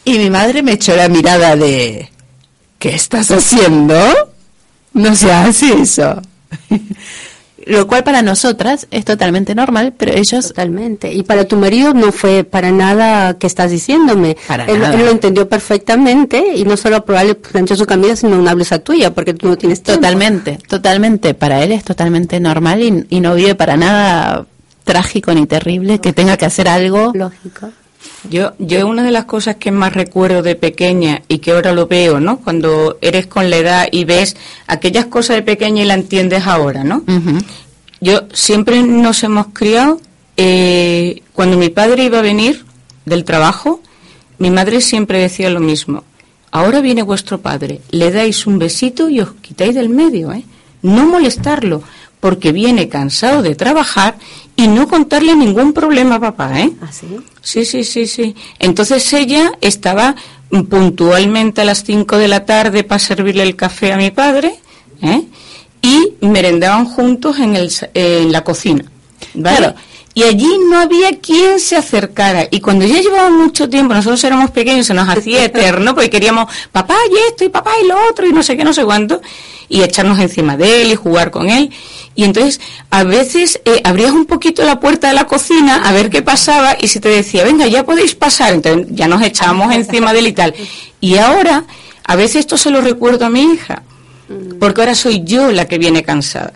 [0.04, 2.10] Y mi madre me echó la mirada de,
[2.78, 3.96] ¿qué estás haciendo?
[4.92, 6.20] No se hace eso.
[7.66, 10.48] Lo cual para nosotras es totalmente normal, pero ellos...
[10.48, 11.12] Totalmente.
[11.12, 14.36] Y para tu marido no fue para nada que estás diciéndome.
[14.48, 14.94] Para él, nada.
[14.94, 19.14] él, lo entendió perfectamente y no solo probable planchó su camisa, sino una blusa tuya,
[19.14, 20.00] porque tú no tienes tiempo.
[20.00, 21.34] Totalmente, totalmente.
[21.34, 24.46] Para él es totalmente normal y, y no vive para nada
[24.90, 27.12] trágico ni terrible que tenga que hacer algo.
[27.14, 27.70] Lógico.
[28.28, 31.86] Yo, yo una de las cosas que más recuerdo de pequeña y que ahora lo
[31.86, 32.38] veo, ¿no?
[32.40, 36.82] Cuando eres con la edad y ves aquellas cosas de pequeña y la entiendes ahora,
[36.82, 37.04] ¿no?
[38.00, 40.00] Yo siempre nos hemos criado,
[40.36, 42.64] eh, cuando mi padre iba a venir
[43.04, 43.80] del trabajo,
[44.38, 46.02] mi madre siempre decía lo mismo.
[46.50, 50.42] Ahora viene vuestro padre, le dais un besito y os quitáis del medio, ¿eh?
[50.82, 51.84] No molestarlo,
[52.20, 54.16] porque viene cansado de trabajar
[54.60, 56.70] y no contarle ningún problema a papá, ¿eh?
[56.82, 57.06] ¿Ah, sí?
[57.40, 58.36] Sí, sí, sí, sí.
[58.58, 60.14] Entonces ella estaba
[60.68, 64.56] puntualmente a las 5 de la tarde para servirle el café a mi padre,
[65.00, 65.22] ¿eh?
[65.80, 68.84] Y merendaban juntos en, el, en la cocina,
[69.32, 69.56] ¿vale?
[69.56, 69.74] Claro.
[70.12, 72.48] Y allí no había quien se acercara.
[72.50, 76.52] Y cuando ya llevaba mucho tiempo, nosotros éramos pequeños, se nos hacía eterno, porque queríamos
[76.72, 79.20] papá y esto, y papá y lo otro, y no sé qué, no sé cuánto,
[79.68, 81.70] y echarnos encima de él y jugar con él.
[82.16, 86.10] Y entonces, a veces eh, abrías un poquito la puerta de la cocina a ver
[86.10, 88.52] qué pasaba, y se te decía, venga, ya podéis pasar.
[88.52, 90.54] Entonces, ya nos echábamos encima de él y tal.
[91.00, 91.64] Y ahora,
[92.04, 93.84] a veces esto se lo recuerdo a mi hija,
[94.58, 96.52] porque ahora soy yo la que viene cansada.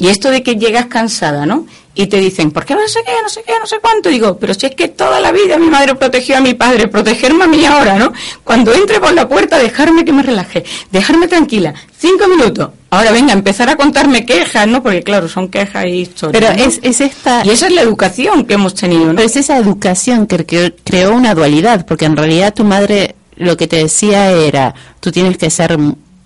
[0.00, 1.66] Y esto de que llegas cansada, ¿no?
[1.94, 4.08] Y te dicen, ¿por qué no sé qué, no sé qué, no sé cuánto?
[4.08, 7.44] Digo, pero si es que toda la vida mi madre protegió a mi padre, protegerme
[7.44, 8.10] a mí ahora, ¿no?
[8.42, 12.70] Cuando entre por la puerta, dejarme que me relaje, dejarme tranquila, cinco minutos.
[12.88, 14.82] Ahora venga, empezar a contarme quejas, ¿no?
[14.82, 16.42] Porque claro, son quejas y historias.
[16.42, 17.44] Pero es, es esta...
[17.44, 19.14] Y esa es la educación que hemos tenido, ¿no?
[19.14, 23.56] Pero es esa educación que creó, creó una dualidad, porque en realidad tu madre lo
[23.58, 25.76] que te decía era, tú tienes que ser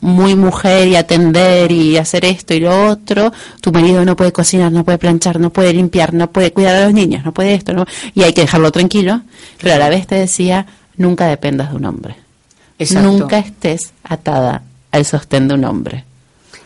[0.04, 4.70] muy mujer y atender y hacer esto y lo otro, tu marido no puede cocinar,
[4.70, 7.72] no puede planchar, no puede limpiar, no puede cuidar a los niños, no puede esto,
[7.72, 7.86] ¿no?
[8.14, 9.22] y hay que dejarlo tranquilo,
[9.58, 10.66] pero a la vez te decía,
[10.98, 12.16] nunca dependas de un hombre.
[12.78, 13.08] Exacto.
[13.08, 16.04] Nunca estés atada al sostén de un hombre.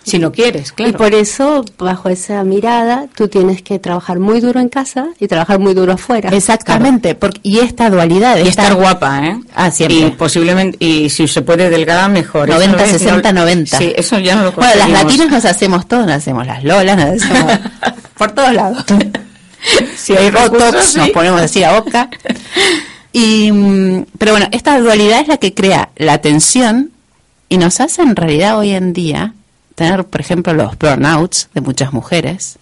[0.09, 0.91] Si no quieres, claro.
[0.91, 5.29] Y por eso, bajo esa mirada, tú tienes que trabajar muy duro en casa y
[5.29, 6.31] trabajar muy duro afuera.
[6.31, 8.37] Exactamente, porque, y esta dualidad.
[8.39, 9.41] Y esta- estar guapa, ¿eh?
[9.55, 9.99] Ah, siempre.
[9.99, 12.49] Y posiblemente, y si se puede delgada, mejor.
[12.49, 13.79] 90, Eso no es- 60, no- 90.
[13.79, 16.97] Sí, eso ya no lo Bueno, las latinas nos hacemos todo, nos hacemos las lolas,
[16.97, 17.59] nos hacemos
[18.19, 18.85] por todos lados.
[19.97, 20.99] Si hay Botox, sí.
[20.99, 22.09] nos ponemos así a boca.
[23.13, 26.93] Y, mm, pero bueno, esta dualidad es la que crea la tensión
[27.49, 29.35] y nos hace en realidad hoy en día
[29.79, 32.57] tener, por ejemplo, los burnouts de muchas mujeres.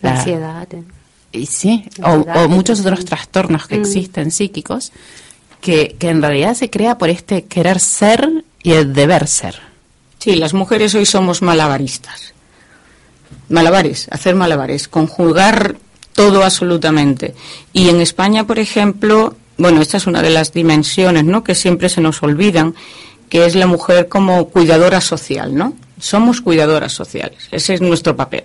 [0.00, 0.68] La La- ansiedad.
[0.72, 0.82] eh.
[1.32, 3.80] y sí, La o, muchos otros trastornos que Mm.
[3.80, 4.92] existen psíquicos,
[5.60, 9.56] que, que en realidad se crea por este querer ser y el deber ser.
[10.18, 12.32] Sí, las mujeres hoy somos malabaristas.
[13.48, 15.76] Malabares, hacer malabares, conjugar
[16.12, 17.34] todo absolutamente.
[17.72, 21.44] Y en España, por ejemplo, bueno, esta es una de las dimensiones, ¿no?
[21.44, 22.74] Que siempre se nos olvidan,
[23.28, 25.74] que es la mujer como cuidadora social, ¿no?
[25.98, 28.44] Somos cuidadoras sociales, ese es nuestro papel.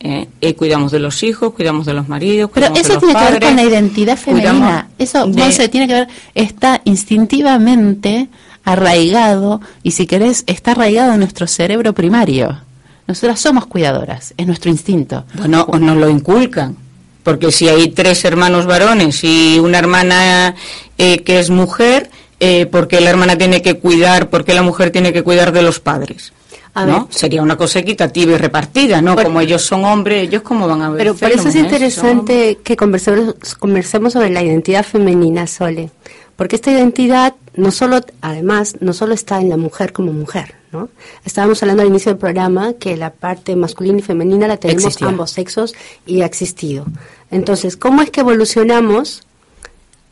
[0.00, 0.26] ¿eh?
[0.56, 3.42] Cuidamos de los hijos, cuidamos de los maridos, Pero de eso los tiene que ver
[3.42, 4.88] con la identidad femenina.
[4.98, 8.28] Eso, de- Monse, tiene que ver, está instintivamente
[8.64, 12.60] arraigado y si querés, está arraigado en nuestro cerebro primario.
[13.06, 15.24] Nosotras somos cuidadoras, es nuestro instinto.
[15.34, 16.76] Bueno, o nos lo inculcan.
[17.22, 20.54] Porque si hay tres hermanos varones y una hermana
[20.98, 24.62] eh, que es mujer, eh, ¿por qué la hermana tiene que cuidar, por qué la
[24.62, 26.33] mujer tiene que cuidar de los padres?
[26.74, 27.04] A ¿No?
[27.06, 27.14] ver.
[27.14, 29.14] Sería una cosa equitativa y repartida, ¿no?
[29.14, 30.98] Por- como ellos son hombres, ellos cómo van a ver.
[30.98, 35.90] Pero por eso es interesante que conversemos, conversemos sobre la identidad femenina, Sole.
[36.36, 40.88] Porque esta identidad no solo, además, no solo está en la mujer como mujer, ¿no?
[41.24, 45.06] Estábamos hablando al inicio del programa que la parte masculina y femenina la tenemos Existía.
[45.08, 45.74] ambos sexos
[46.06, 46.86] y ha existido.
[47.30, 49.22] Entonces, ¿cómo es que evolucionamos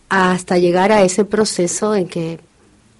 [0.09, 2.38] hasta llegar a ese proceso en que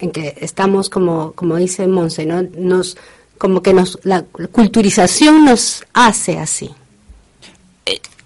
[0.01, 2.42] en que estamos como como dice Monse, ¿no?
[2.57, 2.96] Nos
[3.42, 6.70] como que nos la culturización nos hace así.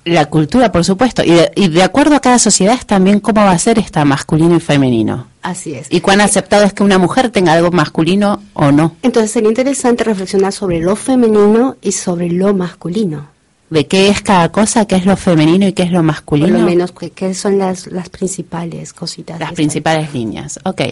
[0.04, 3.40] La cultura, por supuesto, y de, y de acuerdo a cada sociedad es también cómo
[3.40, 5.26] va a ser esta masculino y femenino.
[5.40, 5.86] Así es.
[5.90, 8.94] Y cuán aceptado es que una mujer tenga algo masculino o no.
[9.00, 13.28] Entonces sería interesante reflexionar sobre lo femenino y sobre lo masculino.
[13.68, 16.58] De qué es cada cosa, qué es lo femenino y qué es lo Por masculino.
[16.58, 19.40] lo menos, ¿qué, son las, las principales cositas?
[19.40, 20.60] Las principales líneas.
[20.64, 20.82] Ok.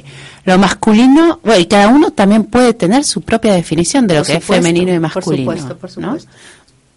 [0.45, 4.27] Lo masculino, bueno, y cada uno también puede tener su propia definición de lo Por
[4.27, 5.53] que es femenino y por masculino.
[5.53, 6.07] supuesto, por ¿no?
[6.19, 6.31] supuesto.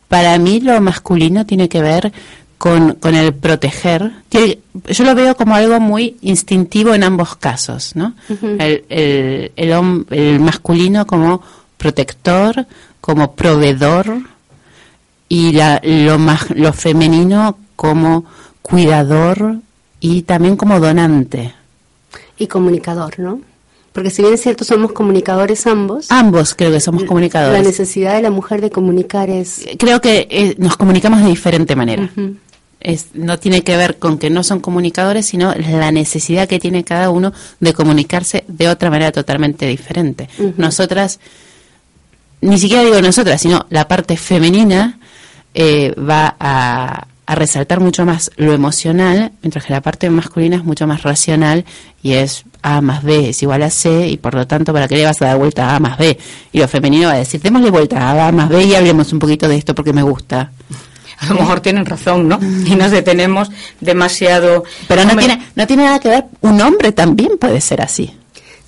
[0.08, 2.12] Para mí lo masculino tiene que ver
[2.58, 4.12] con, con el proteger.
[4.30, 4.58] Tiene-
[4.90, 8.16] yo lo veo como algo muy instintivo en ambos casos, ¿no?
[8.42, 11.42] El, el, el, el masculino como
[11.78, 12.66] protector,
[13.00, 14.22] como proveedor
[15.30, 18.26] y la, lo, más, lo femenino como
[18.62, 19.58] cuidador
[20.00, 21.54] y también como donante.
[22.38, 23.42] Y comunicador, ¿no?
[23.92, 27.66] Porque si bien es cierto, somos comunicadores ambos, Ambos creo que somos la comunicadores.
[27.66, 29.66] necesidad de la mujer de comunicar es...
[29.80, 32.08] Creo que eh, nos comunicamos de diferente manera.
[32.80, 36.84] Es, no tiene que ver con que no son comunicadores, sino la necesidad que tiene
[36.84, 40.30] cada uno de comunicarse de otra manera totalmente diferente.
[40.58, 41.20] Nosotras,
[42.42, 45.00] ni siquiera digo nosotras, sino la parte femenina
[45.60, 50.64] eh, va a, a resaltar mucho más lo emocional, mientras que la parte masculina es
[50.64, 51.66] mucho más racional
[52.04, 54.98] y es A más B es igual a C y por lo tanto, ¿para qué
[54.98, 56.16] le vas a dar vuelta a A más B?
[56.54, 59.18] Y lo femenino va a decir, démosle vuelta a A más B y hablemos un
[59.18, 60.52] poquito de esto porque me gusta.
[61.18, 62.40] A lo mejor tienen razón, ¿no?
[62.40, 63.50] Y nos detenemos
[63.82, 64.64] demasiado.
[64.88, 68.14] Pero no tiene, no tiene nada que ver, un hombre también puede ser así.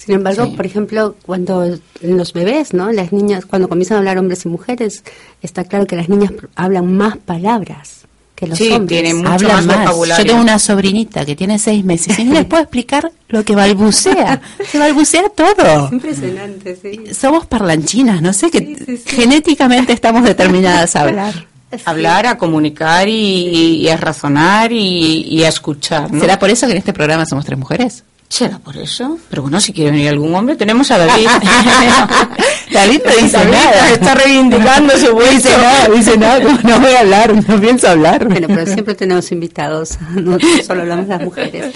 [0.10, 0.54] Sin embargo, Sí.
[0.56, 2.92] por ejemplo, cuando los bebés, ¿no?
[2.92, 5.04] Las niñas, cuando comienzan a hablar hombres y mujeres,
[5.44, 8.88] está claro que las niñas hablan más palabras que los Sí, hombres.
[9.04, 9.78] tienen Mucho Habla más más.
[9.82, 10.26] vocabulario.
[10.26, 13.54] Yo tengo una sobrinita que tiene seis meses y no les puedo explicar lo que
[13.54, 14.42] balbucea.
[14.72, 15.90] Se balbucea todo.
[15.92, 17.14] Impresionante, sí.
[17.14, 19.16] Somos parlanchinas, no sé, que Sí, sí, sí.
[19.16, 21.46] genéticamente estamos determinadas a hablar.
[21.86, 26.20] Hablar, a comunicar y, y a razonar y, y a escuchar, ¿no?
[26.20, 28.04] ¿Será por eso que en este programa somos tres mujeres?
[28.30, 29.18] Será por eso.
[29.30, 31.28] Pero bueno, si quiere venir algún hombre, tenemos a David.
[32.72, 33.90] David no dice David nada.
[33.92, 35.50] Está reivindicando su No dice puesto.
[35.58, 38.28] nada, dice nada, no, voy a hablar, no pienso hablar.
[38.28, 41.74] Bueno, pero siempre tenemos invitados, no solo hablamos las mujeres.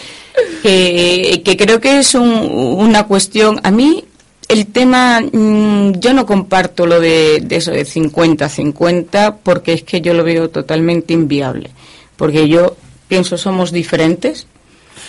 [0.62, 2.30] que, que creo que es un-
[2.78, 3.60] una cuestión.
[3.64, 4.06] A mí,
[4.48, 10.02] el tema, mm, yo no comparto lo de, de eso de 50-50, porque es que
[10.02, 11.72] yo lo veo totalmente inviable.
[12.16, 12.76] Porque yo
[13.08, 14.46] pienso, somos diferentes.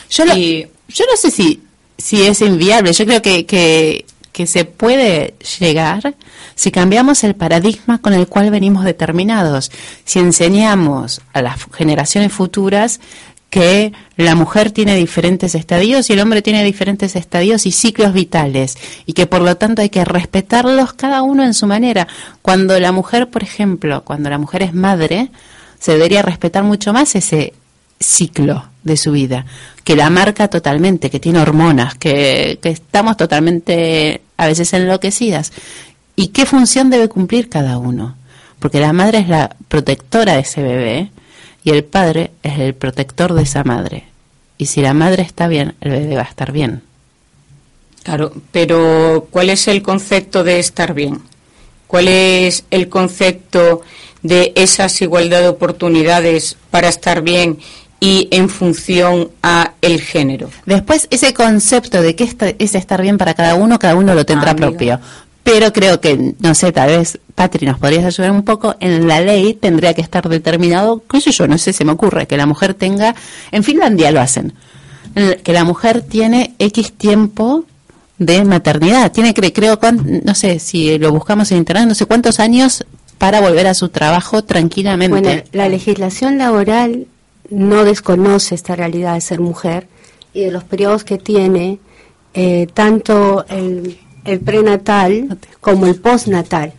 [0.09, 1.62] Yo, lo- Y- yo no sé si,
[1.99, 6.14] si es inviable, yo creo que, que, que se puede llegar
[6.55, 9.70] si cambiamos el paradigma con el cual venimos determinados,
[10.05, 13.01] si enseñamos a las generaciones futuras
[13.49, 18.77] que la mujer tiene diferentes estadios y el hombre tiene diferentes estadios y ciclos vitales
[19.07, 22.09] y que por lo tanto hay que respetarlos cada uno en su manera.
[22.42, 25.31] Cuando la mujer, por ejemplo, cuando la mujer es madre,
[25.79, 27.55] se debería respetar mucho más ese
[28.01, 29.47] ciclo de su vida,
[29.83, 35.53] que la marca totalmente, que tiene hormonas, que, que estamos totalmente a veces enloquecidas.
[36.16, 38.16] ¿Y qué función debe cumplir cada uno?
[38.59, 41.11] Porque la madre es la protectora de ese bebé
[41.64, 44.05] y el padre es el protector de esa madre.
[44.59, 46.83] Y si la madre está bien, el bebé va a estar bien.
[48.05, 51.23] Claro, pero ¿cuál es el concepto de estar bien?
[51.87, 53.83] ¿Cuál es el concepto
[54.23, 57.59] de esas igualdad de oportunidades para estar bien
[58.05, 60.51] y en función a el género?
[60.67, 64.25] Después, ese concepto de que esta- es estar bien para cada uno, cada uno lo
[64.27, 65.01] tendrá Ah, propio.
[65.43, 68.77] Pero creo que, no sé, tal vez, Patri, nos podrías ayudar un poco.
[68.81, 72.27] En la ley tendría que estar determinado, qué sé yo, no sé, se me ocurre,
[72.27, 73.14] que la mujer tenga,
[73.53, 74.53] en Finlandia lo hacen,
[75.43, 77.64] que la mujer tiene X tiempo
[78.19, 79.12] de maternidad.
[79.12, 79.79] Tiene, cre- creo,
[80.25, 82.85] no sé, si lo buscamos en internet, no sé cuántos años
[83.19, 85.21] para volver a su trabajo tranquilamente.
[85.21, 87.07] Bueno, la legislación laboral
[87.51, 89.87] no desconoce esta realidad de ser mujer
[90.33, 91.79] y de los periodos que tiene
[92.35, 96.73] eh, tanto el, el prenatal como el postnatal.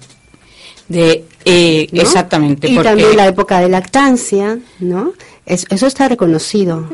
[0.87, 2.01] De, eh, ¿no?
[2.01, 2.67] Exactamente.
[2.69, 5.13] Y porque- también la época de lactancia, ¿no?
[5.45, 6.87] Es- eso está reconocido.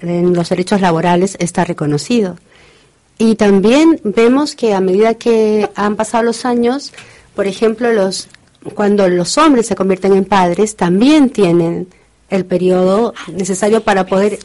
[0.00, 2.36] En los derechos laborales está reconocido.
[3.18, 6.92] Y también vemos que a medida que han pasado los años,
[7.34, 8.28] por ejemplo, los
[8.74, 11.88] cuando los hombres se convierten en padres, también tienen
[12.30, 14.38] el periodo necesario para poder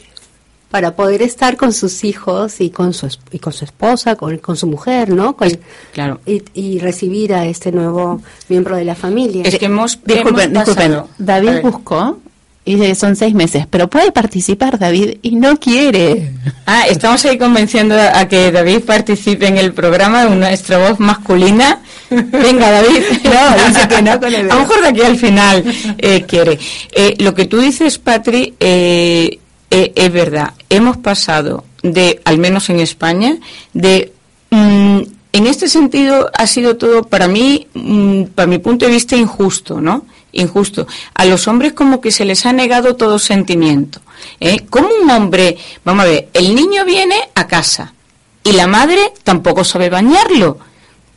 [0.70, 4.38] para poder estar con sus hijos y con su es- y con su esposa, con,
[4.38, 5.36] con su mujer, ¿no?
[5.36, 5.56] Con-
[5.92, 6.20] Claro.
[6.26, 9.44] y, y recibir a este nuevo miembro de la familia.
[9.44, 11.02] Es que hemos, Disculpen, hemos disculpen.
[11.18, 12.18] David buscó
[12.64, 16.32] y dice que son seis meses, pero puede participar David y no quiere.
[16.66, 21.82] Ah, estamos ahí convenciendo a que David participe en el programa, nuestra voz masculina.
[22.08, 23.02] Venga, David.
[23.24, 25.62] No, dice que no con el A lo mejor de aquí al final
[25.98, 26.58] eh, quiere.
[26.92, 29.38] Eh, lo que tú dices, Patri, eh,
[29.70, 30.54] eh, es verdad.
[30.70, 33.36] Hemos pasado de, al menos en España,
[33.74, 34.12] de...
[34.48, 35.00] mm,
[35.34, 39.80] en este sentido ha sido todo para mí, mm, para mi punto de vista, injusto,
[39.80, 40.06] ¿no?
[40.34, 40.86] Injusto.
[41.14, 44.00] A los hombres como que se les ha negado todo sentimiento.
[44.40, 44.64] ¿eh?
[44.68, 47.94] Como un hombre, vamos a ver, el niño viene a casa
[48.42, 50.58] y la madre tampoco sabe bañarlo,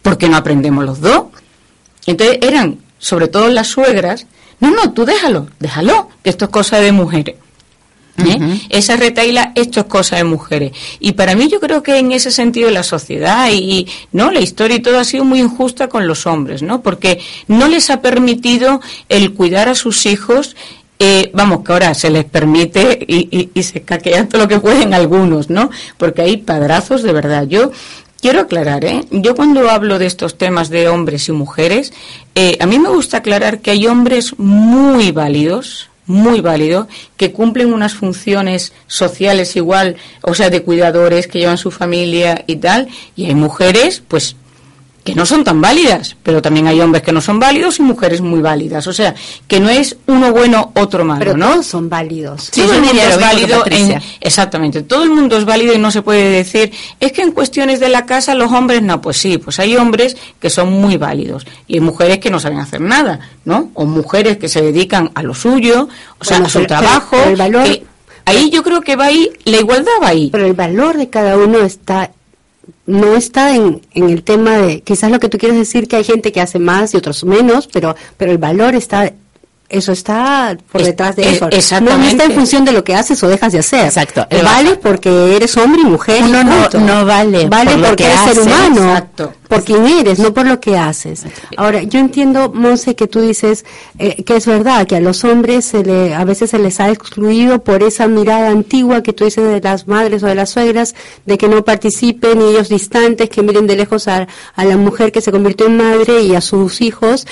[0.02, 1.26] porque no aprendemos los dos.
[2.06, 4.26] Entonces eran, sobre todo las suegras,
[4.60, 7.36] no, no, tú déjalo, déjalo, que esto es cosa de mujeres.
[8.26, 8.60] ¿Eh?
[8.70, 10.72] Esa retaila, esto es cosa de mujeres.
[11.00, 14.78] Y para mí yo creo que en ese sentido la sociedad y no la historia
[14.78, 16.82] y todo ha sido muy injusta con los hombres, ¿no?
[16.82, 20.56] Porque no les ha permitido el cuidar a sus hijos.
[21.00, 24.60] eh, vamos, que ahora se les permite y, y- y se caquean todo lo que
[24.60, 25.70] pueden algunos, ¿no?
[25.98, 27.46] Porque hay padrazos de verdad.
[27.48, 27.72] Yo
[28.20, 29.02] quiero aclarar, ¿eh?
[29.12, 31.94] Yo cuando hablo de estos temas de hombres y mujeres,
[32.34, 37.74] eh, a mí me gusta aclarar que hay hombres muy válidos, muy válidos, que cumplen
[37.74, 43.26] unas funciones sociales igual, o sea, de cuidadores que llevan su familia y tal, y
[43.26, 44.36] hay mujeres, pues,
[45.08, 48.20] que no son tan válidas, pero también hay hombres que no son válidos y mujeres
[48.20, 49.15] muy válidas, o sea,
[49.48, 51.52] que no es uno bueno, otro malo, Pero ¿no?
[51.52, 52.50] todos son válidos.
[52.52, 54.82] Sí, todo el mundo es válido en, exactamente.
[54.82, 57.88] Todo el mundo es válido y no se puede decir es que en cuestiones de
[57.88, 61.76] la casa los hombres no pues sí pues hay hombres que son muy válidos y
[61.76, 65.34] hay mujeres que no saben hacer nada no o mujeres que se dedican a lo
[65.34, 65.88] suyo
[66.20, 67.86] o sea a su pero- trabajo pero el valor- que
[68.26, 70.29] ahí yo creo que va ahí la igualdad va ahí.
[70.32, 72.12] Pero el valor de cada uno está
[72.86, 76.04] no está en, en el tema de quizás lo que tú quieres decir que hay
[76.04, 79.13] gente que hace más y otros menos, pero pero el valor está
[79.70, 81.46] eso está por detrás de eh, eso.
[81.50, 82.02] No, exactamente.
[82.02, 83.86] no está en función de lo que haces o dejas de hacer.
[83.86, 84.26] Exacto.
[84.44, 86.24] Vale porque eres hombre y mujer.
[86.24, 86.80] no- punto.
[86.80, 88.90] no vale Vale por porque que eres ser humano.
[88.90, 89.34] Exacto.
[89.50, 91.24] Por quien eres, no por lo que haces.
[91.56, 93.65] Ahora, yo entiendo, Monse, que tú dices
[93.98, 96.90] eh, que es verdad que a los hombres se le, a veces se les ha
[96.90, 100.96] excluido por esa mirada antigua que tú dices de las madres o de las suegras,
[101.26, 105.12] de que no participen y ellos distantes, que miren de lejos a, a la mujer
[105.13, 107.26] que se convirtió en madre y a sus hijos.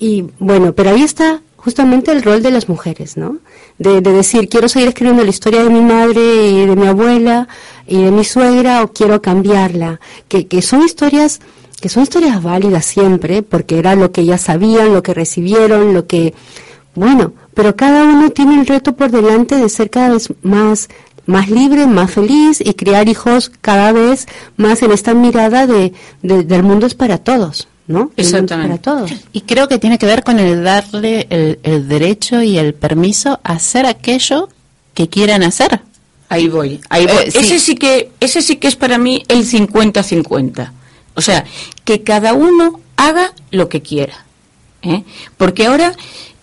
[0.00, 3.38] Y bueno, pero ahí está justamente el rol de las mujeres, ¿no?
[3.78, 7.48] De, de decir, quiero seguir escribiendo la historia de mi madre y de mi abuela
[7.86, 10.00] y de mi suegra o quiero cambiarla.
[10.28, 11.40] Que, que son historias
[11.80, 16.06] que son historias válidas siempre, porque era lo que ellas sabían, lo que recibieron, lo
[16.06, 16.34] que,
[16.94, 20.88] bueno, pero cada uno tiene el reto por delante de ser cada vez más,
[21.24, 24.26] más libre, más feliz y criar hijos cada vez
[24.58, 28.12] más en esta mirada de, de- del mundo es para todos, ¿no?
[28.16, 28.78] Exactamente.
[28.78, 29.12] para todos.
[29.32, 33.40] Y creo que tiene que ver con el darle el, el derecho y el permiso
[33.42, 34.48] a hacer aquello
[34.94, 35.80] que quieran hacer.
[36.28, 37.24] Ahí voy, ahí voy.
[37.24, 37.38] Eh, sí.
[37.38, 40.70] Ese sí que ese sí que es para mí el 50-50.
[41.14, 41.44] O sea,
[41.84, 44.24] que cada uno haga lo que quiera.
[44.82, 45.02] ¿eh?
[45.36, 45.92] Porque ahora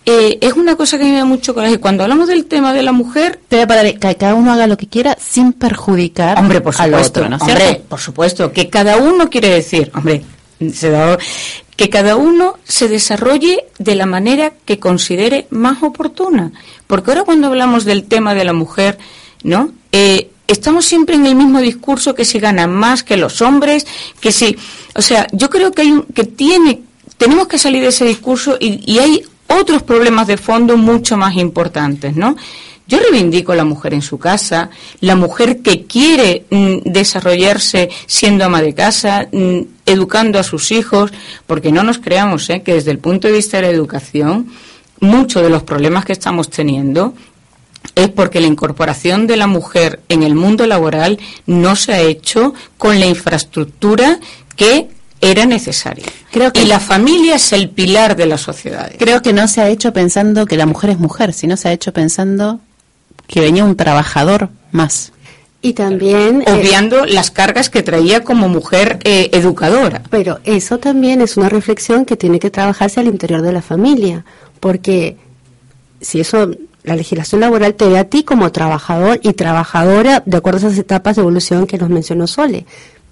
[0.04, 1.80] eh, es una cosa que me da mucho coraje.
[1.80, 4.66] Cuando hablamos del tema de la mujer, Te voy a parar, que cada uno haga
[4.66, 7.84] lo que quiera sin perjudicar hombre, por al supuesto, otro, ¿no es hombre, cierto?
[7.88, 10.22] por supuesto, que cada uno quiere decir, hombre,
[10.72, 11.18] se da-
[11.76, 16.52] que cada uno se desarrolle de la manera que considere más oportuna.
[16.86, 18.98] Porque ahora cuando hablamos del tema de la mujer,
[19.44, 19.70] ¿no?
[19.92, 23.86] Eh, estamos siempre en el mismo discurso que si ganan más que los hombres,
[24.20, 24.56] que si,
[24.94, 26.80] o sea, yo creo que hay un, que tiene,
[27.16, 31.36] tenemos que salir de ese discurso y, y hay otros problemas de fondo mucho más
[31.36, 32.36] importantes, ¿no?
[32.88, 34.70] Yo reivindico a la mujer en su casa,
[35.00, 41.12] la mujer que quiere mm, desarrollarse siendo ama de casa, mm, educando a sus hijos,
[41.46, 42.62] porque no nos creamos ¿eh?
[42.62, 44.48] que desde el punto de vista de la educación,
[45.00, 47.12] muchos de los problemas que estamos teniendo
[47.94, 52.54] es porque la incorporación de la mujer en el mundo laboral no se ha hecho
[52.78, 54.18] con la infraestructura
[54.56, 54.88] que
[55.20, 56.06] era necesaria.
[56.30, 58.96] Creo que- y la familia es el pilar de las sociedades.
[58.98, 61.72] Creo que no se ha hecho pensando que la mujer es mujer, sino se ha
[61.72, 62.60] hecho pensando
[63.28, 65.12] que venía un trabajador más.
[65.60, 66.42] Y también...
[66.42, 70.02] eh, obviando las cargas que traía como mujer eh, educadora.
[70.10, 74.24] Pero eso también es una reflexión que tiene que trabajarse al interior de la familia,
[74.60, 75.16] porque
[76.00, 76.50] si eso,
[76.84, 80.78] la legislación laboral te ve a ti como trabajador y trabajadora de acuerdo a esas
[80.78, 82.64] etapas de evolución que nos mencionó Sole.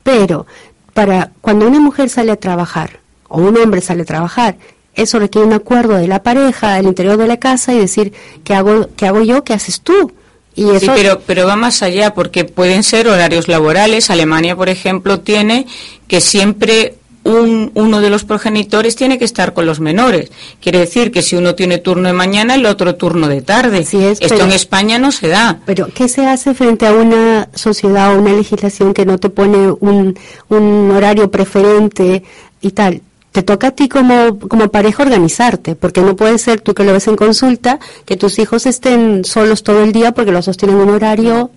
[0.03, 0.47] Pero
[0.95, 4.57] para cuando una mujer sale a trabajar o un hombre sale a trabajar,
[4.97, 8.13] eso requiere un acuerdo de la pareja al interior de la casa y decir,
[8.45, 9.45] ¿qué hago, qué hago yo?
[9.45, 10.13] ¿Qué haces tú?
[10.55, 14.09] Y Sí, pero, pero va más allá porque pueden ser horarios laborales.
[14.11, 15.67] Alemania, por ejemplo, tiene
[16.09, 16.95] que siempre
[17.25, 20.31] un, uno de los progenitores tiene que estar con los menores.
[20.63, 23.81] Quiere decir que si uno tiene turno de mañana, el otro turno de tarde.
[23.81, 25.59] Así es, Esto pero- en España no se da.
[25.67, 29.71] Pero, ¿qué se hace frente a una sociedad o una legislación que no te pone
[29.81, 30.17] un,
[30.49, 32.23] un horario preferente
[32.63, 33.03] y tal?
[33.37, 36.95] Te toca a ti como, como pareja organizarte, porque no puede ser tú que lo
[36.95, 40.89] ves en consulta, que tus hijos estén solos todo el día porque los sostienen un
[40.89, 41.51] horario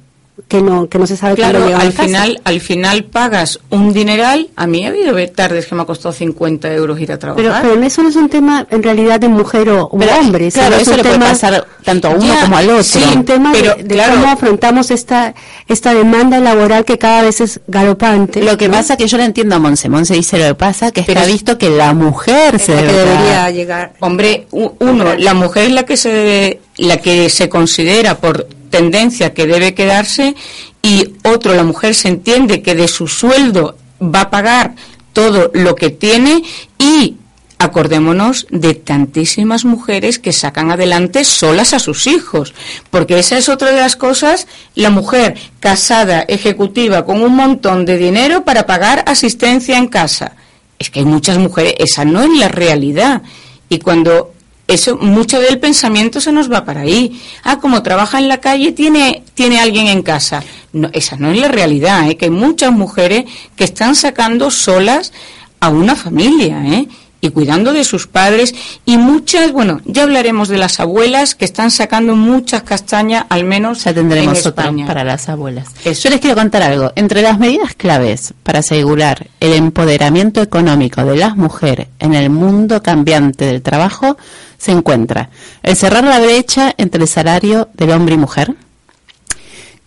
[0.48, 2.04] que no, que no se sabe Claro, cuándo al a casa.
[2.04, 4.50] final, al final pagas un dineral.
[4.56, 7.62] A mí ha habido tardes que me ha costado 50 euros ir a trabajar.
[7.62, 10.52] Pero, pero eso no es un tema en realidad de mujer o, Pero, hombre.
[10.52, 12.84] claro, es eso un le puede tema- pasar tanto a uno Ya, como al otro.
[12.84, 14.14] sí, es un tema pero, de, de claro.
[14.16, 15.34] cómo afrontamos esta,
[15.68, 18.42] esta demanda laboral que cada vez es galopante.
[18.42, 18.74] Lo que ¿no?
[18.76, 19.90] pasa que yo le entiendo a Monse.
[19.90, 22.82] Monse dice lo que pasa que Pero está es- visto que la mujer se la
[22.82, 23.94] que debe debería llegar.
[24.00, 29.34] Hombre, uno, la mujer es la que se debe- la que se considera por tendencia
[29.34, 30.36] que debe quedarse
[30.82, 34.76] y otro, la mujer se entiende que de su sueldo va a pagar
[35.14, 36.44] todo lo que tiene
[36.78, 37.16] y
[37.60, 42.54] acordémonos de tantísimas mujeres que sacan adelante solas a sus hijos,
[42.90, 47.98] porque esa es otra de las cosas, la mujer casada, ejecutiva, con un montón de
[47.98, 50.38] dinero para pagar asistencia en casa.
[50.80, 53.24] Es que hay muchas mujeres, esa no es la realidad.
[53.68, 54.34] Y cuando
[54.70, 57.22] eso, mucho del pensamiento se nos va para ahí.
[57.44, 60.44] Ah, como trabaja en la calle, tiene, tiene alguien en casa.
[60.74, 62.18] No, esa no es la realidad, ¿eh?
[62.18, 65.12] que hay muchas mujeres que están sacando solas
[65.60, 66.88] a una familia, ¿eh?
[67.22, 68.56] y cuidando de sus padres
[68.86, 73.84] y muchas, bueno, ya hablaremos de las abuelas que están sacando muchas castañas, al menos
[73.84, 74.86] Ya tendremos en otra España.
[74.86, 75.68] para las abuelas.
[75.84, 76.04] Eso.
[76.04, 76.92] Yo les quiero contar algo.
[76.96, 82.82] Entre las medidas claves para asegurar el empoderamiento económico de las mujeres en el mundo
[82.82, 84.18] cambiante del trabajo
[84.60, 85.32] se encuentra.
[85.64, 88.53] El cerrar la brecha entre el salario del hombre y mujer,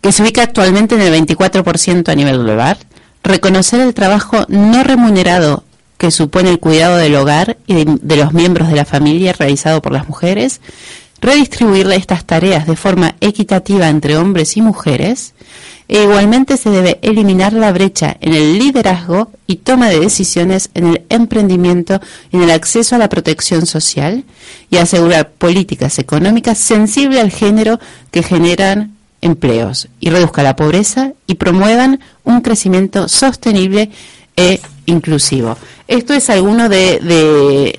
[0.00, 2.76] que se ubica actualmente en el 24% a nivel global,
[3.22, 5.62] reconocer el trabajo no remunerado
[5.96, 9.92] que supone el cuidado del hogar y de, los miembros de la familia realizado por
[9.92, 10.60] las mujeres,
[11.22, 15.34] redistribuirle estas tareas de forma equitativa entre hombres y mujeres,
[15.88, 20.86] e igualmente se debe eliminar la brecha en el liderazgo y toma de decisiones en
[20.86, 22.00] el emprendimiento
[22.32, 24.24] y en el acceso a la protección social
[24.70, 27.78] y asegurar políticas económicas sensibles al género
[28.10, 33.90] que generan empleos y reduzca la pobreza y promuevan un crecimiento sostenible
[34.36, 35.56] e inclusivo.
[35.86, 37.78] Esto es alguno de,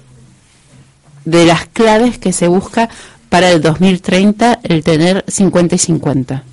[1.26, 2.90] de las claves que se busca
[3.34, 6.44] para el 2030, el tener 50 y 50.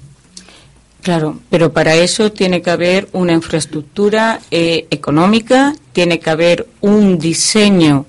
[1.03, 7.19] Claro, pero para eso tiene que haber una infraestructura eh, económica, tiene que haber un
[7.19, 8.07] diseño,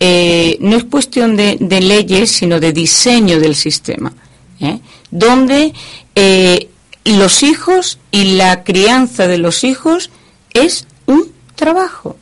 [0.00, 4.12] eh, no es cuestión de, leyes, sino de diseño del sistema,
[4.58, 4.80] ¿eh?
[5.12, 5.72] donde
[7.04, 10.10] los hijos y la crianza de los hijos
[10.52, 12.16] es un trabajo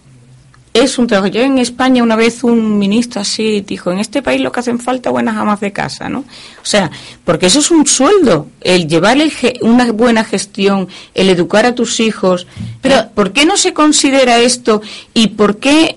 [0.75, 1.29] es un trabajo.
[1.29, 4.79] Yo en España una vez un ministro así dijo, en este país lo que hacen
[4.79, 6.21] falta buenas amas de casa, ¿no?
[6.21, 6.91] O sea,
[7.25, 9.19] porque eso es un sueldo, el llevar
[9.63, 12.47] una buena gestión, el educar a tus hijos.
[12.81, 14.83] Pero eh, ¿por qué no se considera esto
[15.15, 15.95] y por qué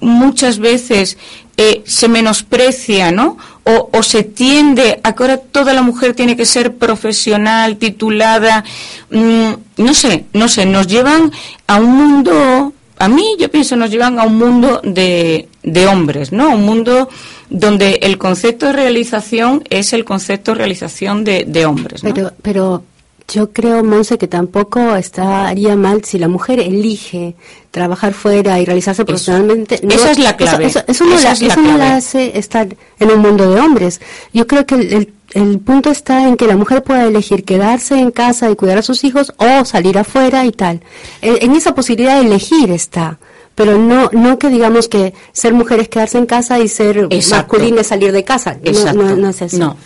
[0.00, 1.18] muchas veces
[1.56, 3.36] eh, se menosprecia, ¿no?
[3.64, 8.64] O, o, se tiende a que ahora toda la mujer tiene que ser profesional, titulada,
[9.10, 11.30] mm, no sé, no sé, nos llevan
[11.66, 12.72] a un mundo
[13.02, 16.50] a mí yo pienso nos llevan a un mundo de, de hombres, ¿no?
[16.54, 17.08] Un mundo
[17.50, 22.04] donde el concepto de realización es el concepto de realización de, de hombres.
[22.04, 22.14] ¿no?
[22.14, 22.84] Pero, pero
[23.32, 27.34] yo creo, Monse, que tampoco estaría mal si la mujer elige
[27.70, 29.80] trabajar fuera y realizarse profesionalmente.
[29.88, 30.66] esa es la clave.
[30.66, 32.68] Eso, no, la, hace estar
[32.98, 34.00] en un mundo de hombres.
[34.32, 38.10] Yo creo que el el punto está en que la mujer pueda elegir quedarse en
[38.10, 40.82] casa y cuidar a sus hijos o salir afuera y tal.
[41.22, 43.18] En, esa posibilidad de elegir está,
[43.54, 47.80] pero no no que digamos que ser mujer es quedarse en casa y ser masculina
[47.80, 48.58] es salir de casa.
[48.94, 49.76] No, no, es eso.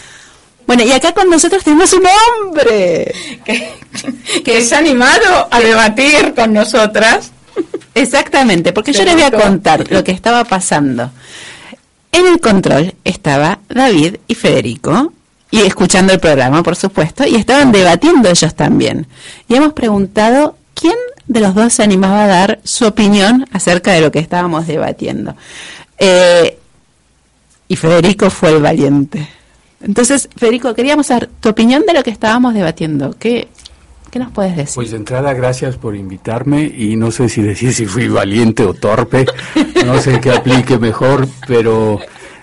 [0.66, 3.14] Bueno, y acá con nosotros tenemos un hombre
[3.44, 3.72] que,
[4.44, 7.30] que es animado a debatir con nosotras.
[7.94, 11.10] Exactamente, porque yo les voy a contar lo que estaba pasando.
[12.12, 15.12] En el control estaba David y Federico,
[15.50, 19.06] y escuchando el programa, por supuesto, y estaban debatiendo ellos también.
[19.48, 20.96] Y hemos preguntado quién
[21.26, 25.36] de los dos se animaba a dar su opinión acerca de lo que estábamos debatiendo.
[25.98, 26.58] Eh,
[27.68, 29.28] y Federico fue el valiente.
[29.82, 33.14] Entonces, Federico, queríamos saber tu opinión de lo que estábamos debatiendo.
[33.18, 33.48] ¿Qué,
[34.10, 34.74] ¿Qué nos puedes decir?
[34.74, 38.72] Pues de entrada, gracias por invitarme y no sé si decir si fui valiente o
[38.74, 39.26] torpe,
[39.84, 42.00] no sé qué aplique mejor, pero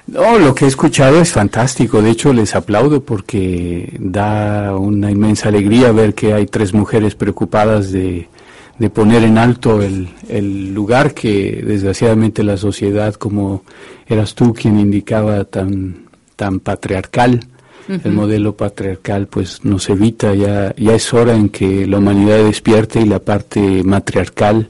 [0.07, 2.01] no, lo que he escuchado es fantástico.
[2.01, 7.91] De hecho, les aplaudo porque da una inmensa alegría ver que hay tres mujeres preocupadas
[7.91, 8.27] de,
[8.77, 13.63] de poner en alto el, el, lugar que desgraciadamente la sociedad, como
[14.05, 16.02] eras tú quien indicaba, tan,
[16.35, 17.47] tan patriarcal,
[17.87, 23.01] el modelo patriarcal, pues nos evita, ya, ya es hora en que la humanidad despierte
[23.01, 24.67] y la parte matriarcal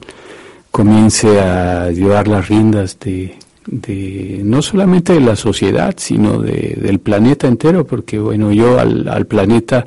[0.70, 3.36] comience a llevar las riendas de,
[3.66, 9.08] de no solamente de la sociedad, sino de, del planeta entero, porque bueno, yo al,
[9.08, 9.86] al, planeta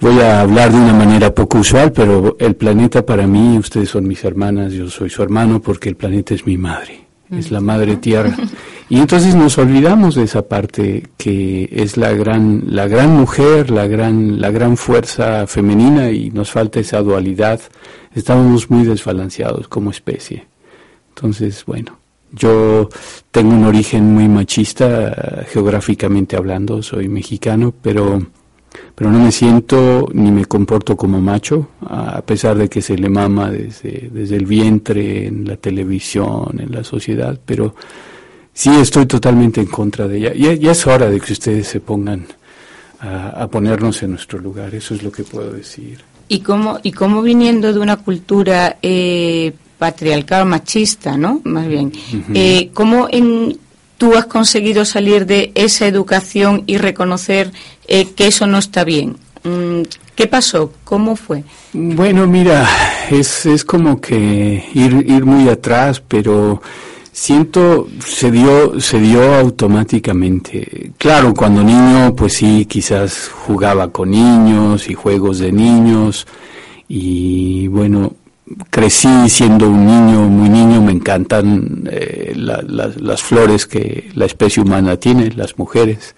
[0.00, 4.06] voy a hablar de una manera poco usual, pero el planeta para mí, ustedes son
[4.06, 7.96] mis hermanas, yo soy su hermano, porque el planeta es mi madre, es la madre
[7.96, 8.36] tierra.
[8.90, 13.86] Y entonces nos olvidamos de esa parte que es la gran, la gran mujer, la
[13.86, 17.60] gran, la gran fuerza femenina y nos falta esa dualidad.
[18.14, 20.46] Estamos muy desbalanceados como especie.
[21.10, 21.98] Entonces, bueno,
[22.32, 22.88] yo
[23.30, 28.22] tengo un origen muy machista, geográficamente hablando, soy mexicano, pero,
[28.94, 33.08] pero no me siento ni me comporto como macho, a pesar de que se le
[33.08, 37.74] mama desde, desde el vientre, en la televisión, en la sociedad, pero
[38.52, 40.34] sí estoy totalmente en contra de ella.
[40.34, 42.26] Ya, ya es hora de que ustedes se pongan
[43.00, 45.98] a, a, ponernos en nuestro lugar, eso es lo que puedo decir.
[46.28, 51.40] ¿Y cómo, y cómo viniendo de una cultura eh, patriarcal machista, ¿no?
[51.44, 51.92] Más bien.
[52.34, 53.56] Eh, ¿Cómo en,
[53.98, 57.52] tú has conseguido salir de esa educación y reconocer
[57.86, 59.16] eh, que eso no está bien?
[59.44, 59.82] Mm,
[60.14, 60.72] ¿Qué pasó?
[60.84, 61.44] ¿Cómo fue?
[61.72, 62.68] Bueno, mira,
[63.10, 66.62] es, es como que ir, ir muy atrás, pero
[67.12, 74.88] siento se dio se dio automáticamente claro cuando niño pues sí quizás jugaba con niños
[74.88, 76.28] y juegos de niños
[76.86, 78.12] y bueno
[78.70, 84.96] crecí siendo un niño, muy niño, me encantan eh, las flores que la especie humana
[84.96, 86.14] tiene, las mujeres,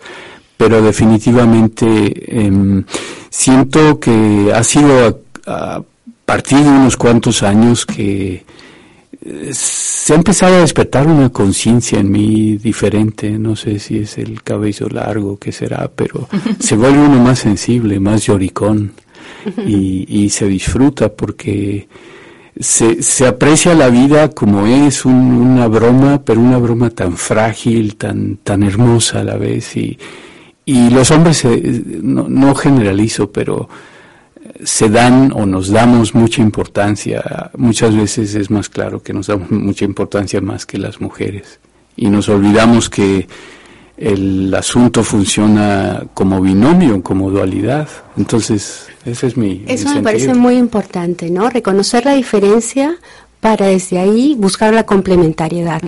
[0.57, 2.85] pero definitivamente em,
[3.28, 5.83] siento que ha sido a,
[6.24, 8.45] partir de unos cuantos años que
[9.53, 14.43] se ha empezado a despertar una conciencia en mí diferente, no sé si es el
[14.43, 16.28] cabello largo, que será, pero
[16.61, 18.93] se vuelve uno más sensible, más lloricón
[19.66, 21.89] y, se disfruta porque
[22.61, 28.36] se, se, aprecia la vida como es una broma, pero una broma tan frágil, tan,
[28.36, 29.98] tan hermosa a la vez y,
[30.64, 31.44] y los hombres,
[32.02, 33.68] no, no generalizo, pero
[34.62, 39.50] se dan o nos damos mucha importancia, muchas veces es más claro que nos damos
[39.50, 41.61] mucha importancia más que las mujeres
[41.96, 43.26] y nos olvidamos que
[43.96, 47.86] el asunto funciona como binomio, como dualidad.
[48.16, 49.64] Entonces, ese es mi...
[49.66, 51.48] Eso me parece muy importante, ¿no?
[51.48, 52.96] Reconocer la diferencia
[53.40, 55.80] para desde ahí buscar la complementariedad,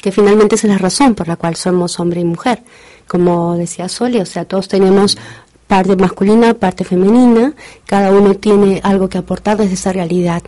[0.00, 2.62] que finalmente es la razón por la cual somos hombre y mujer.
[3.08, 5.18] Como decía Sole, o sea, todos tenemos
[5.66, 7.52] parte masculina, parte femenina,
[7.86, 10.42] cada uno tiene algo que aportar desde esa realidad.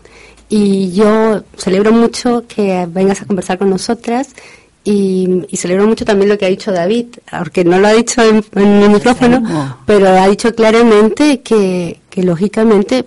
[0.48, 4.28] Y yo celebro mucho que vengas a conversar con nosotras
[4.86, 8.44] y, celebro mucho también lo que ha dicho David, aunque no lo ha dicho en,
[8.54, 13.04] el micrófono, pero ha dicho claramente que, que lógicamente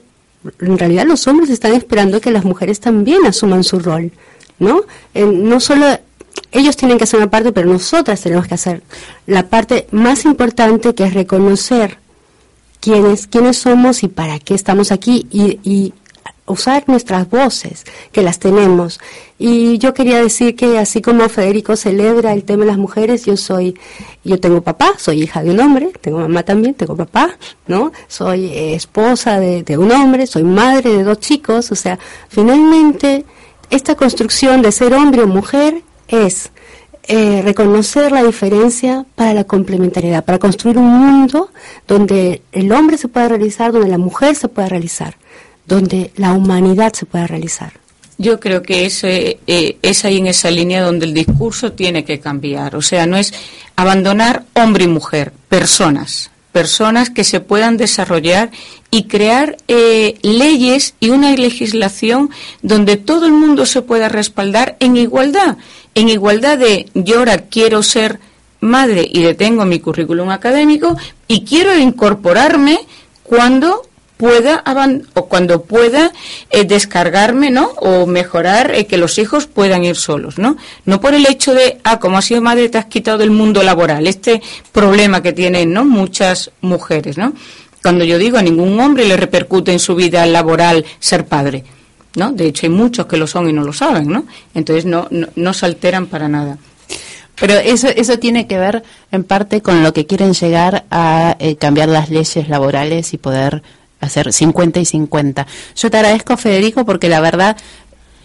[0.60, 4.12] en realidad los hombres están esperando que las mujeres también asuman su rol,
[4.60, 4.82] ¿no?
[5.16, 5.86] no solo
[6.52, 8.84] ellos tienen que hacer una parte, pero nosotras tenemos que hacer
[9.26, 11.98] la parte más importante que es reconocer
[12.80, 15.94] quiénes, quiénes somos y para qué estamos aquí y,
[16.50, 19.00] usar nuestras voces, que las tenemos.
[19.38, 23.38] Y yo quería decir que así como Federico celebra el tema de las mujeres, yo
[23.38, 23.80] soy,
[24.24, 27.38] yo tengo papá, soy hija de un hombre, tengo mamá también, tengo papá,
[27.68, 27.92] ¿no?
[28.08, 31.98] Soy eh, esposa de, un hombre, soy madre de dos chicos, o sea,
[32.28, 33.26] finalmente
[33.70, 36.52] esta construcción de ser hombre o mujer es
[37.04, 41.50] eh, reconocer la diferencia para la complementariedad, para construir un mundo
[41.88, 45.16] donde el hombre se pueda realizar, donde la mujer se pueda realizar,
[45.70, 47.72] donde la humanidad se pueda realizar.
[48.18, 52.20] Yo creo que es, eh, es ahí en esa línea donde el discurso tiene que
[52.20, 52.76] cambiar.
[52.76, 53.34] O sea, no es
[53.78, 58.50] abandonar hombre y mujer, personas personas que se puedan desarrollar
[58.92, 64.98] y crear eh, leyes y una legislación donde todo el mundo se pueda respaldar en
[64.98, 65.58] igualdad,
[65.96, 68.20] en igualdad de yo ahora quiero ser
[68.62, 70.98] madre y detengo mi currículum académico
[71.28, 72.80] y quiero incorporarme
[73.24, 73.84] cuando
[74.20, 74.66] pueda
[75.14, 76.12] o cuando pueda
[76.50, 77.68] eh, descargarme, ¿no?
[77.78, 80.58] O mejorar eh, que los hijos puedan ir solos, ¿no?
[80.84, 83.64] No por el hecho de, ah, como has sido madre te has quitado del mundo
[83.64, 84.42] laboral, este
[84.74, 85.86] problema que tienen, ¿no?
[85.86, 87.32] Muchas mujeres, ¿no?
[87.82, 91.64] Cuando yo digo a ningún hombre le repercute en su vida laboral ser padre,
[92.16, 92.34] ¿no?
[92.34, 94.26] De hecho hay muchos que lo son y no lo saben, ¿no?
[94.54, 96.58] Entonces no, no, se alteran para nada.
[97.40, 101.56] Pero eso, eso tiene que ver en parte con lo que quieren llegar a eh,
[101.56, 103.64] cambiar las leyes laborales y poder
[104.00, 105.48] hacer 50 y 50.
[105.76, 107.58] Yo te agradezco, Federico, porque la verdad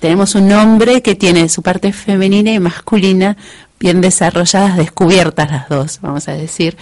[0.00, 3.36] tenemos un hombre que tiene su parte femenina y masculina
[3.80, 6.76] bien desarrolladas, descubiertas las dos, vamos a decir,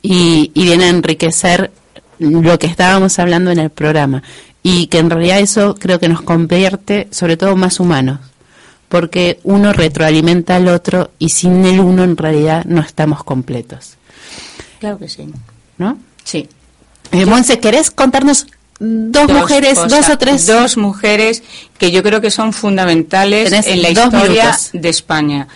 [0.00, 1.70] y, y viene a enriquecer
[2.18, 4.22] lo que estábamos hablando en el programa.
[4.62, 8.20] Y que en realidad eso creo que nos convierte sobre todo más humanos,
[8.88, 13.96] porque uno retroalimenta al otro y sin el uno en realidad no estamos completos.
[14.78, 15.28] Claro que sí.
[15.78, 15.98] ¿No?
[16.22, 16.48] Sí.
[17.12, 18.46] Eh, Monse, ¿querés contarnos
[18.78, 20.46] dos, mujeres, dos o tres?
[20.46, 21.42] Dos mujeres
[21.78, 25.48] que yo creo que son fundamentales en la historia de España.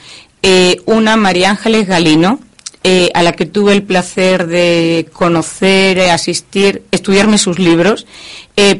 [0.42, 2.40] Eh, una, María Ángeles Galino,
[2.84, 8.06] eh, a la que tuve el placer de conocer, asistir, estudiarme sus libros.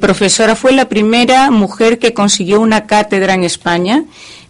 [0.01, 4.05] profesora, fue la primera mujer que consiguió una cátedra en España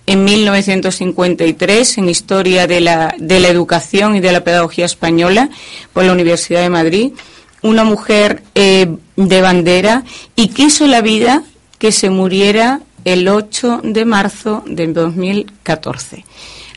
[0.06, 5.50] en 1953 en Historia de la, de la Educación y de la Pedagogía Española
[5.92, 7.12] por la Universidad de Madrid
[7.66, 10.04] una mujer eh, de bandera
[10.34, 11.42] y quiso la vida
[11.78, 16.24] que se muriera el 8 de marzo de 2014.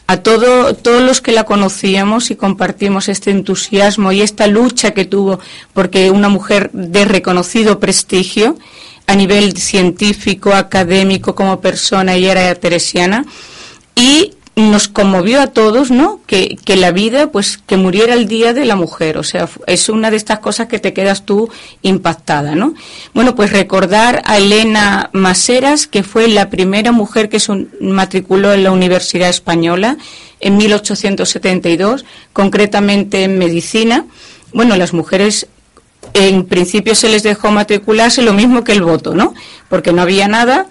[0.08, 5.06] A todo, todos los que la conocíamos y compartimos este entusiasmo y esta lucha que
[5.06, 5.40] tuvo,
[5.74, 8.58] porque una mujer de reconocido prestigio
[9.06, 13.26] a nivel científico, académico, como persona, y era teresiana,
[13.96, 16.20] y nos conmovió a todos, ¿no?
[16.28, 19.18] Que, que, la vida, pues, que muriera el día de la mujer.
[19.18, 21.50] O sea, es una de estas cosas que te quedas tú
[21.82, 22.74] impactada, ¿no?
[23.14, 28.64] Bueno, pues recordar a Elena Maseras, que fue la primera mujer que se matriculó en
[28.64, 29.98] la Universidad Española
[30.40, 34.06] en 1872, concretamente en medicina.
[34.54, 35.48] Bueno, las mujeres
[36.14, 39.34] en principio se les dejó matricularse lo mismo que el voto, ¿no?
[39.70, 40.68] Porque no había nada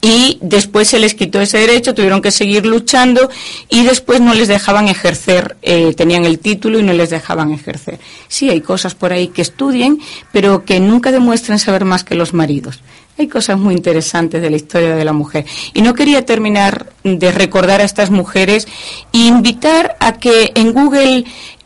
[0.00, 3.30] y después se les quitó ese derecho, tuvieron que seguir luchando
[3.68, 7.98] y después no les dejaban ejercer, eh, tenían el título y no les dejaban ejercer.
[8.28, 9.98] Sí, hay cosas por ahí que estudien,
[10.32, 12.80] pero que nunca demuestran saber más que los maridos.
[13.16, 15.44] Hay cosas muy interesantes de la historia de la mujer.
[15.72, 18.66] Y no quería terminar de recordar a estas mujeres
[19.12, 21.24] e invitar a que en Google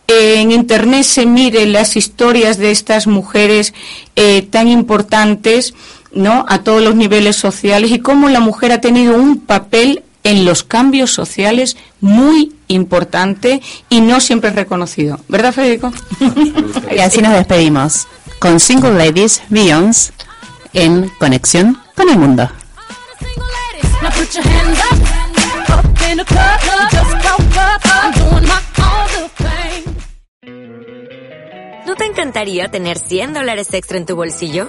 [0.08, 3.74] eh, en Internet se mire las historias de estas mujeres
[4.16, 5.74] eh, tan importantes,
[6.18, 6.44] ¿no?
[6.48, 10.64] A todos los niveles sociales y cómo la mujer ha tenido un papel en los
[10.64, 15.20] cambios sociales muy importante y no siempre reconocido.
[15.28, 15.92] ¿Verdad, Federico?
[16.94, 18.08] y así nos despedimos
[18.40, 20.12] con Single Ladies Beyoncé
[20.72, 22.50] en Conexión con el Mundo.
[31.86, 34.68] ¿No te encantaría tener 100 dólares extra en tu bolsillo?